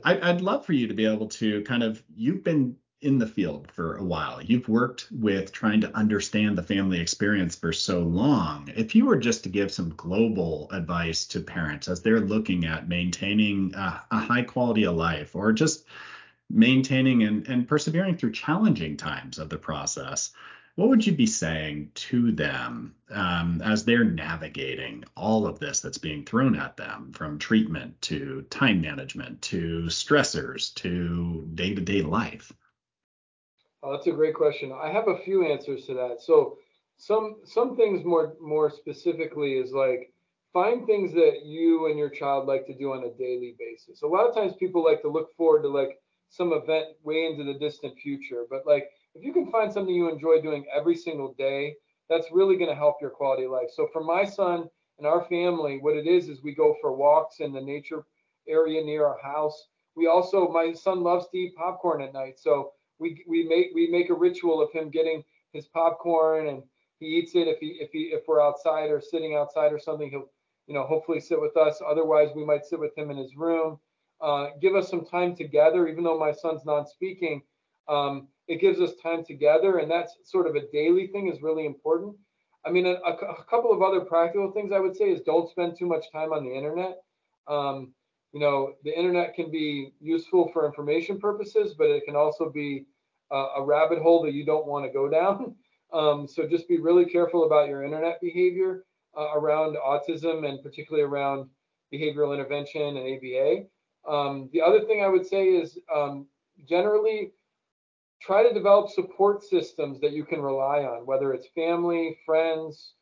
I, 0.03 0.19
I'd 0.29 0.41
love 0.41 0.65
for 0.65 0.73
you 0.73 0.87
to 0.87 0.93
be 0.93 1.05
able 1.05 1.27
to 1.27 1.61
kind 1.63 1.83
of 1.83 2.01
you've 2.15 2.43
been 2.43 2.75
in 3.01 3.17
the 3.17 3.27
field 3.27 3.69
for 3.71 3.97
a 3.97 4.03
while. 4.03 4.41
You've 4.41 4.69
worked 4.69 5.07
with 5.11 5.51
trying 5.51 5.81
to 5.81 5.95
understand 5.95 6.57
the 6.57 6.63
family 6.63 6.99
experience 6.99 7.55
for 7.55 7.73
so 7.73 8.01
long. 8.01 8.71
If 8.75 8.93
you 8.93 9.05
were 9.05 9.17
just 9.17 9.43
to 9.43 9.49
give 9.49 9.71
some 9.71 9.95
global 9.95 10.69
advice 10.71 11.25
to 11.27 11.39
parents 11.39 11.87
as 11.87 12.01
they're 12.01 12.19
looking 12.19 12.65
at 12.65 12.87
maintaining 12.87 13.73
a, 13.73 14.03
a 14.11 14.19
high 14.19 14.43
quality 14.43 14.85
of 14.85 14.95
life 14.95 15.35
or 15.35 15.51
just 15.51 15.85
maintaining 16.49 17.23
and, 17.23 17.47
and 17.47 17.67
persevering 17.67 18.17
through 18.17 18.33
challenging 18.33 18.97
times 18.97 19.39
of 19.39 19.49
the 19.49 19.57
process, 19.57 20.31
what 20.75 20.89
would 20.89 21.05
you 21.05 21.13
be 21.13 21.25
saying 21.25 21.91
to 21.95 22.31
them 22.31 22.95
um, 23.09 23.61
as 23.63 23.83
they're 23.83 24.03
navigating 24.03 25.03
all 25.17 25.45
of 25.47 25.59
this 25.59 25.79
that's 25.79 25.97
being 25.97 26.23
thrown 26.23 26.55
at 26.55 26.77
them 26.77 27.11
from 27.13 27.39
treatment 27.39 27.99
to 28.03 28.43
time 28.49 28.79
management 28.79 29.41
to 29.41 29.83
stressors 29.87 30.73
to 30.75 31.49
day 31.55 31.73
to 31.73 31.81
day 31.81 32.01
life? 32.01 32.53
Oh, 33.83 33.91
that's 33.91 34.07
a 34.07 34.11
great 34.11 34.35
question. 34.35 34.71
I 34.71 34.91
have 34.91 35.07
a 35.07 35.17
few 35.17 35.45
answers 35.45 35.85
to 35.87 35.93
that. 35.95 36.21
So 36.21 36.57
some 36.97 37.37
some 37.45 37.75
things 37.75 38.03
more 38.05 38.35
more 38.39 38.69
specifically 38.69 39.53
is 39.57 39.71
like 39.73 40.13
find 40.53 40.85
things 40.85 41.13
that 41.13 41.45
you 41.45 41.87
and 41.87 41.97
your 41.97 42.09
child 42.09 42.47
like 42.47 42.65
to 42.67 42.73
do 42.77 42.93
on 42.93 43.03
a 43.03 43.11
daily 43.17 43.55
basis. 43.59 44.01
A 44.03 44.07
lot 44.07 44.27
of 44.27 44.35
times 44.35 44.53
people 44.55 44.83
like 44.83 45.01
to 45.01 45.09
look 45.09 45.33
forward 45.35 45.63
to 45.63 45.69
like 45.69 45.99
some 46.29 46.53
event 46.53 46.87
way 47.03 47.25
into 47.25 47.43
the 47.43 47.57
distant 47.59 47.97
future, 47.97 48.45
but 48.49 48.65
like 48.65 48.89
if 49.15 49.23
you 49.23 49.33
can 49.33 49.51
find 49.51 49.71
something 49.71 49.93
you 49.93 50.09
enjoy 50.09 50.41
doing 50.41 50.65
every 50.73 50.95
single 50.95 51.33
day, 51.33 51.75
that's 52.09 52.31
really 52.31 52.57
going 52.57 52.69
to 52.69 52.75
help 52.75 52.97
your 53.01 53.09
quality 53.09 53.43
of 53.45 53.51
life. 53.51 53.69
So 53.75 53.87
for 53.91 54.03
my 54.03 54.23
son 54.25 54.69
and 54.97 55.07
our 55.07 55.25
family, 55.25 55.79
what 55.81 55.95
it 55.95 56.07
is 56.07 56.29
is 56.29 56.41
we 56.43 56.53
go 56.55 56.75
for 56.81 56.93
walks 56.95 57.39
in 57.39 57.51
the 57.51 57.61
nature 57.61 58.05
area 58.47 58.83
near 58.83 59.05
our 59.07 59.19
house. 59.21 59.67
We 59.95 60.07
also 60.07 60.47
my 60.49 60.71
son 60.73 61.01
loves 61.03 61.27
to 61.29 61.37
eat 61.37 61.55
popcorn 61.55 62.01
at 62.01 62.13
night. 62.13 62.39
So 62.39 62.71
we 63.01 63.23
we 63.27 63.43
make 63.43 63.71
we 63.73 63.87
make 63.87 64.09
a 64.09 64.13
ritual 64.13 64.61
of 64.61 64.71
him 64.71 64.89
getting 64.89 65.23
his 65.51 65.67
popcorn 65.67 66.47
and 66.47 66.63
he 66.99 67.07
eats 67.07 67.35
it. 67.35 67.47
If 67.47 67.59
he 67.59 67.77
if 67.81 67.91
he 67.91 68.11
if 68.13 68.23
we're 68.27 68.41
outside 68.41 68.91
or 68.91 69.01
sitting 69.01 69.35
outside 69.35 69.73
or 69.73 69.79
something 69.79 70.09
he'll 70.09 70.29
you 70.67 70.73
know 70.73 70.83
hopefully 70.83 71.19
sit 71.19 71.41
with 71.41 71.57
us. 71.57 71.81
Otherwise 71.85 72.29
we 72.35 72.45
might 72.45 72.65
sit 72.65 72.79
with 72.79 72.97
him 72.97 73.09
in 73.11 73.17
his 73.17 73.35
room. 73.35 73.79
Uh, 74.21 74.49
give 74.61 74.75
us 74.75 74.87
some 74.87 75.03
time 75.03 75.35
together. 75.35 75.87
Even 75.87 76.03
though 76.03 76.19
my 76.19 76.31
son's 76.31 76.63
non-speaking 76.63 77.41
um, 77.89 78.27
it 78.47 78.61
gives 78.61 78.79
us 78.79 78.91
time 79.01 79.25
together. 79.25 79.79
And 79.79 79.89
that's 79.89 80.15
sort 80.23 80.47
of 80.47 80.55
a 80.55 80.67
daily 80.71 81.07
thing 81.07 81.27
is 81.27 81.41
really 81.41 81.65
important. 81.65 82.15
I 82.63 82.69
mean 82.69 82.85
a, 82.85 82.93
a 82.93 83.43
couple 83.49 83.73
of 83.73 83.81
other 83.81 84.01
practical 84.01 84.51
things 84.51 84.71
i 84.71 84.79
would 84.79 84.95
say 84.95 85.05
is 85.05 85.21
don't 85.21 85.49
spend 85.49 85.75
too 85.77 85.87
much 85.87 86.11
time 86.11 86.31
on 86.31 86.45
the 86.45 86.55
internet. 86.55 86.99
Um, 87.47 87.93
you 88.33 88.39
know 88.39 88.73
the 88.83 88.97
internet 88.97 89.33
can 89.35 89.51
be 89.51 89.93
useful 89.99 90.49
for 90.53 90.65
information 90.65 91.19
purposes 91.19 91.73
but 91.77 91.89
it 91.89 92.03
can 92.05 92.15
also 92.15 92.49
be 92.49 92.85
a 93.31 93.63
rabbit 93.63 93.99
hole 93.99 94.21
that 94.23 94.33
you 94.33 94.45
don't 94.45 94.67
want 94.67 94.85
to 94.85 94.91
go 94.91 95.09
down. 95.09 95.55
Um, 95.93 96.25
so 96.25 96.47
just 96.47 96.69
be 96.69 96.79
really 96.79 97.03
careful 97.03 97.43
about 97.43 97.67
your 97.67 97.83
internet 97.83 98.21
behavior 98.21 98.85
uh, 99.17 99.33
around 99.33 99.75
autism 99.75 100.47
and 100.47 100.63
particularly 100.63 101.03
around 101.03 101.49
behavioral 101.93 102.33
intervention 102.33 102.95
and 102.95 102.97
ABA. 102.97 103.65
Um, 104.09 104.49
the 104.53 104.61
other 104.61 104.85
thing 104.85 105.03
I 105.03 105.09
would 105.09 105.27
say 105.27 105.49
is 105.49 105.77
um, 105.93 106.27
generally 106.65 107.33
try 108.21 108.41
to 108.41 108.53
develop 108.53 108.89
support 108.89 109.43
systems 109.43 109.99
that 109.99 110.13
you 110.13 110.23
can 110.23 110.41
rely 110.41 110.83
on, 110.83 111.05
whether 111.05 111.33
it's 111.33 111.47
family, 111.53 112.17
friends, 112.25 112.93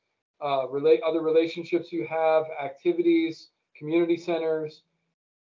uh, 0.43 0.67
relate 0.67 1.01
other 1.01 1.21
relationships 1.21 1.91
you 1.91 2.07
have, 2.07 2.45
activities, 2.59 3.49
community 3.77 4.17
centers. 4.17 4.81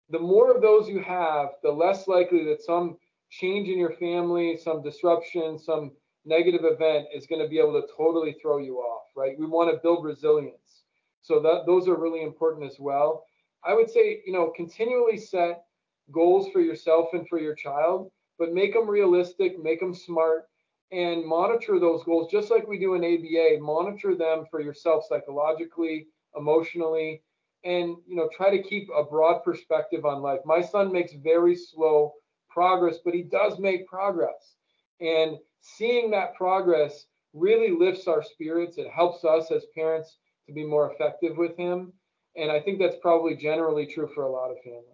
The 0.09 0.19
more 0.19 0.53
of 0.53 0.61
those 0.61 0.89
you 0.89 0.99
have, 1.01 1.49
the 1.63 1.71
less 1.71 2.07
likely 2.07 2.43
that 2.45 2.63
some 2.63 2.97
change 3.29 3.69
in 3.69 3.77
your 3.77 3.93
family, 3.93 4.57
some 4.57 4.81
disruption, 4.81 5.57
some 5.59 5.91
negative 6.25 6.61
event 6.63 7.07
is 7.13 7.27
going 7.27 7.41
to 7.41 7.47
be 7.47 7.59
able 7.59 7.79
to 7.79 7.87
totally 7.95 8.35
throw 8.41 8.57
you 8.57 8.77
off, 8.77 9.03
right? 9.15 9.37
We 9.37 9.45
want 9.45 9.71
to 9.71 9.79
build 9.81 10.03
resilience. 10.03 10.83
So 11.21 11.39
that 11.41 11.65
those 11.65 11.87
are 11.87 11.95
really 11.95 12.23
important 12.23 12.65
as 12.65 12.79
well. 12.79 13.25
I 13.63 13.73
would 13.73 13.89
say, 13.89 14.21
you 14.25 14.33
know, 14.33 14.51
continually 14.55 15.17
set 15.17 15.63
goals 16.11 16.49
for 16.51 16.61
yourself 16.61 17.09
and 17.13 17.27
for 17.27 17.39
your 17.39 17.55
child, 17.55 18.09
but 18.37 18.53
make 18.53 18.73
them 18.73 18.89
realistic, 18.89 19.61
make 19.61 19.79
them 19.79 19.93
smart, 19.93 20.47
and 20.91 21.25
monitor 21.25 21.79
those 21.79 22.03
goals 22.03 22.31
just 22.31 22.49
like 22.49 22.67
we 22.67 22.79
do 22.79 22.95
in 22.95 23.03
ABA. 23.03 23.61
Monitor 23.61 24.15
them 24.15 24.45
for 24.49 24.61
yourself 24.61 25.03
psychologically, 25.07 26.07
emotionally, 26.35 27.21
and 27.63 27.97
you 28.07 28.15
know 28.15 28.29
try 28.35 28.49
to 28.49 28.63
keep 28.63 28.89
a 28.95 29.03
broad 29.03 29.43
perspective 29.43 30.05
on 30.05 30.21
life. 30.21 30.39
My 30.45 30.61
son 30.61 30.91
makes 30.91 31.13
very 31.13 31.55
slow 31.55 32.13
progress, 32.49 32.97
but 33.03 33.13
he 33.13 33.23
does 33.23 33.59
make 33.59 33.87
progress, 33.87 34.55
and 35.01 35.37
seeing 35.61 36.11
that 36.11 36.35
progress 36.35 37.05
really 37.33 37.71
lifts 37.71 38.07
our 38.07 38.23
spirits. 38.23 38.77
It 38.77 38.89
helps 38.89 39.23
us 39.23 39.51
as 39.51 39.65
parents 39.75 40.17
to 40.47 40.53
be 40.53 40.65
more 40.65 40.91
effective 40.91 41.37
with 41.37 41.55
him, 41.57 41.93
and 42.35 42.51
I 42.51 42.59
think 42.59 42.79
that's 42.79 42.97
probably 43.01 43.35
generally 43.35 43.85
true 43.85 44.09
for 44.13 44.23
a 44.23 44.31
lot 44.31 44.51
of 44.51 44.57
families. 44.63 44.85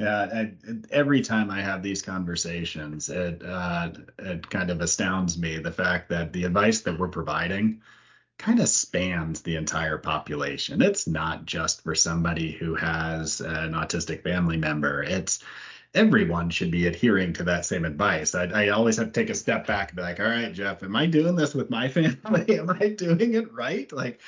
Yeah, 0.00 0.28
I, 0.32 0.52
every 0.90 1.20
time 1.20 1.50
I 1.50 1.60
have 1.60 1.82
these 1.82 2.00
conversations, 2.00 3.10
it 3.10 3.42
uh, 3.44 3.90
it 4.18 4.48
kind 4.48 4.70
of 4.70 4.80
astounds 4.80 5.38
me 5.38 5.58
the 5.58 5.72
fact 5.72 6.08
that 6.08 6.32
the 6.32 6.44
advice 6.44 6.80
that 6.80 6.98
we're 6.98 7.08
providing 7.08 7.82
kind 8.40 8.58
of 8.58 8.68
spans 8.68 9.42
the 9.42 9.56
entire 9.56 9.98
population. 9.98 10.80
It's 10.80 11.06
not 11.06 11.44
just 11.44 11.82
for 11.82 11.94
somebody 11.94 12.50
who 12.50 12.74
has 12.74 13.40
an 13.40 13.74
autistic 13.74 14.22
family 14.22 14.56
member. 14.56 15.02
It's 15.02 15.44
everyone 15.94 16.48
should 16.48 16.70
be 16.70 16.86
adhering 16.86 17.34
to 17.34 17.44
that 17.44 17.66
same 17.66 17.84
advice. 17.84 18.34
I, 18.34 18.44
I 18.44 18.68
always 18.70 18.96
have 18.96 19.08
to 19.08 19.12
take 19.12 19.28
a 19.28 19.34
step 19.34 19.66
back 19.66 19.90
and 19.90 19.96
be 19.96 20.02
like, 20.02 20.20
all 20.20 20.26
right, 20.26 20.52
Jeff, 20.52 20.82
am 20.82 20.96
I 20.96 21.04
doing 21.06 21.36
this 21.36 21.54
with 21.54 21.68
my 21.68 21.88
family? 21.90 22.58
am 22.58 22.70
I 22.70 22.88
doing 22.88 23.34
it 23.34 23.52
right? 23.52 23.92
Like, 23.92 24.20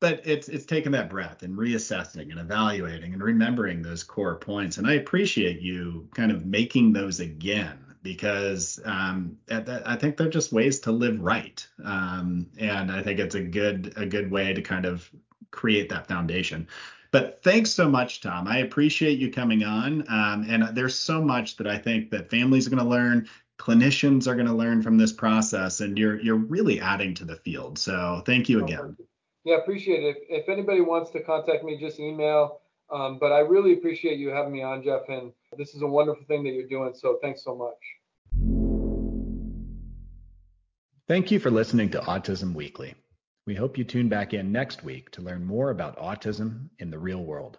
but 0.00 0.22
it's 0.24 0.48
it's 0.48 0.66
taking 0.66 0.92
that 0.92 1.10
breath 1.10 1.42
and 1.42 1.58
reassessing 1.58 2.30
and 2.30 2.38
evaluating 2.38 3.12
and 3.12 3.22
remembering 3.22 3.82
those 3.82 4.04
core 4.04 4.36
points. 4.36 4.78
And 4.78 4.86
I 4.86 4.94
appreciate 4.94 5.60
you 5.60 6.08
kind 6.14 6.30
of 6.30 6.46
making 6.46 6.92
those 6.92 7.18
again 7.18 7.87
because 8.02 8.80
um, 8.84 9.36
I 9.50 9.96
think 9.96 10.16
they're 10.16 10.28
just 10.28 10.52
ways 10.52 10.80
to 10.80 10.92
live 10.92 11.20
right. 11.20 11.66
Um, 11.84 12.46
and 12.58 12.90
I 12.90 13.02
think 13.02 13.18
it's 13.18 13.34
a 13.34 13.42
good 13.42 13.92
a 13.96 14.06
good 14.06 14.30
way 14.30 14.52
to 14.52 14.62
kind 14.62 14.84
of 14.84 15.10
create 15.50 15.88
that 15.90 16.06
foundation. 16.06 16.68
But 17.10 17.42
thanks 17.42 17.70
so 17.70 17.88
much, 17.88 18.20
Tom. 18.20 18.46
I 18.46 18.58
appreciate 18.58 19.18
you 19.18 19.30
coming 19.30 19.64
on. 19.64 20.04
Um, 20.08 20.46
and 20.48 20.76
there's 20.76 20.98
so 20.98 21.22
much 21.22 21.56
that 21.56 21.66
I 21.66 21.78
think 21.78 22.10
that 22.10 22.28
families 22.28 22.66
are 22.66 22.70
going 22.70 22.82
to 22.82 22.88
learn, 22.88 23.28
clinicians 23.58 24.26
are 24.26 24.34
going 24.34 24.46
to 24.46 24.52
learn 24.52 24.82
from 24.82 24.98
this 24.98 25.12
process, 25.12 25.80
and 25.80 25.98
you're 25.98 26.20
you're 26.20 26.36
really 26.36 26.80
adding 26.80 27.14
to 27.14 27.24
the 27.24 27.36
field. 27.36 27.78
So 27.78 28.22
thank 28.26 28.48
you 28.48 28.62
again. 28.62 28.96
Yeah, 29.44 29.56
appreciate 29.56 30.04
it. 30.04 30.16
If, 30.28 30.42
if 30.42 30.48
anybody 30.48 30.82
wants 30.82 31.10
to 31.12 31.22
contact 31.22 31.64
me, 31.64 31.78
just 31.78 31.98
email. 31.98 32.60
Um, 32.90 33.18
but 33.18 33.32
I 33.32 33.40
really 33.40 33.72
appreciate 33.72 34.18
you 34.18 34.28
having 34.28 34.52
me 34.52 34.62
on, 34.62 34.82
Jeff. 34.82 35.08
And 35.08 35.32
this 35.56 35.74
is 35.74 35.82
a 35.82 35.86
wonderful 35.86 36.24
thing 36.26 36.44
that 36.44 36.50
you're 36.50 36.68
doing. 36.68 36.92
So 36.94 37.18
thanks 37.22 37.42
so 37.42 37.54
much. 37.54 37.74
Thank 41.06 41.30
you 41.30 41.40
for 41.40 41.50
listening 41.50 41.90
to 41.90 42.00
Autism 42.00 42.54
Weekly. 42.54 42.94
We 43.46 43.54
hope 43.54 43.78
you 43.78 43.84
tune 43.84 44.10
back 44.10 44.34
in 44.34 44.52
next 44.52 44.84
week 44.84 45.10
to 45.12 45.22
learn 45.22 45.42
more 45.42 45.70
about 45.70 45.98
autism 45.98 46.68
in 46.78 46.90
the 46.90 46.98
real 46.98 47.24
world. 47.24 47.58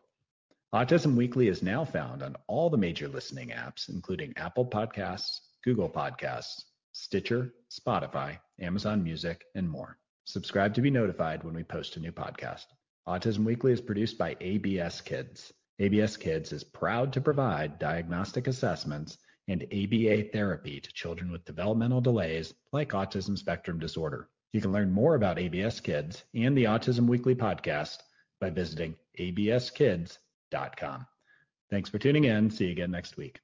Autism 0.74 1.16
Weekly 1.16 1.48
is 1.48 1.64
now 1.64 1.84
found 1.84 2.22
on 2.22 2.36
all 2.46 2.70
the 2.70 2.78
major 2.78 3.08
listening 3.08 3.50
apps, 3.50 3.90
including 3.90 4.34
Apple 4.38 4.68
Podcasts, 4.68 5.40
Google 5.64 5.90
Podcasts, 5.90 6.62
Stitcher, 6.92 7.52
Spotify, 7.72 8.38
Amazon 8.60 9.04
Music, 9.04 9.46
and 9.56 9.68
more. 9.68 9.98
Subscribe 10.26 10.76
to 10.76 10.82
be 10.82 10.92
notified 10.92 11.44
when 11.44 11.56
we 11.56 11.64
post 11.64 11.98
a 11.98 12.00
new 12.00 12.12
podcast. 12.12 12.66
Autism 13.08 13.46
Weekly 13.46 13.72
is 13.72 13.82
produced 13.82 14.20
by 14.20 14.38
ABS 14.40 15.02
Kids. 15.02 15.52
ABS 15.80 16.17
Kids 16.17 16.51
is 16.51 16.63
proud 16.63 17.13
to 17.13 17.21
provide 17.21 17.80
diagnostic 17.80 18.47
assessments 18.47 19.17
and 19.47 19.63
ABA 19.63 20.30
therapy 20.32 20.80
to 20.80 20.93
children 20.93 21.32
with 21.32 21.45
developmental 21.45 22.01
delays 22.01 22.53
like 22.71 22.89
autism 22.89 23.38
spectrum 23.38 23.80
disorder. 23.80 24.30
You 24.51 24.61
can 24.61 24.71
learn 24.71 24.91
more 24.91 25.15
about 25.15 25.39
ABS 25.39 25.80
Kids 25.80 26.23
and 26.34 26.57
the 26.57 26.65
Autism 26.65 27.07
Weekly 27.07 27.36
podcast 27.36 27.97
by 28.41 28.49
visiting 28.49 28.95
abskids.com. 29.19 31.05
Thanks 31.69 31.89
for 31.89 31.99
tuning 31.99 32.25
in. 32.25 32.49
See 32.49 32.65
you 32.65 32.71
again 32.71 32.91
next 32.91 33.17
week. 33.17 33.39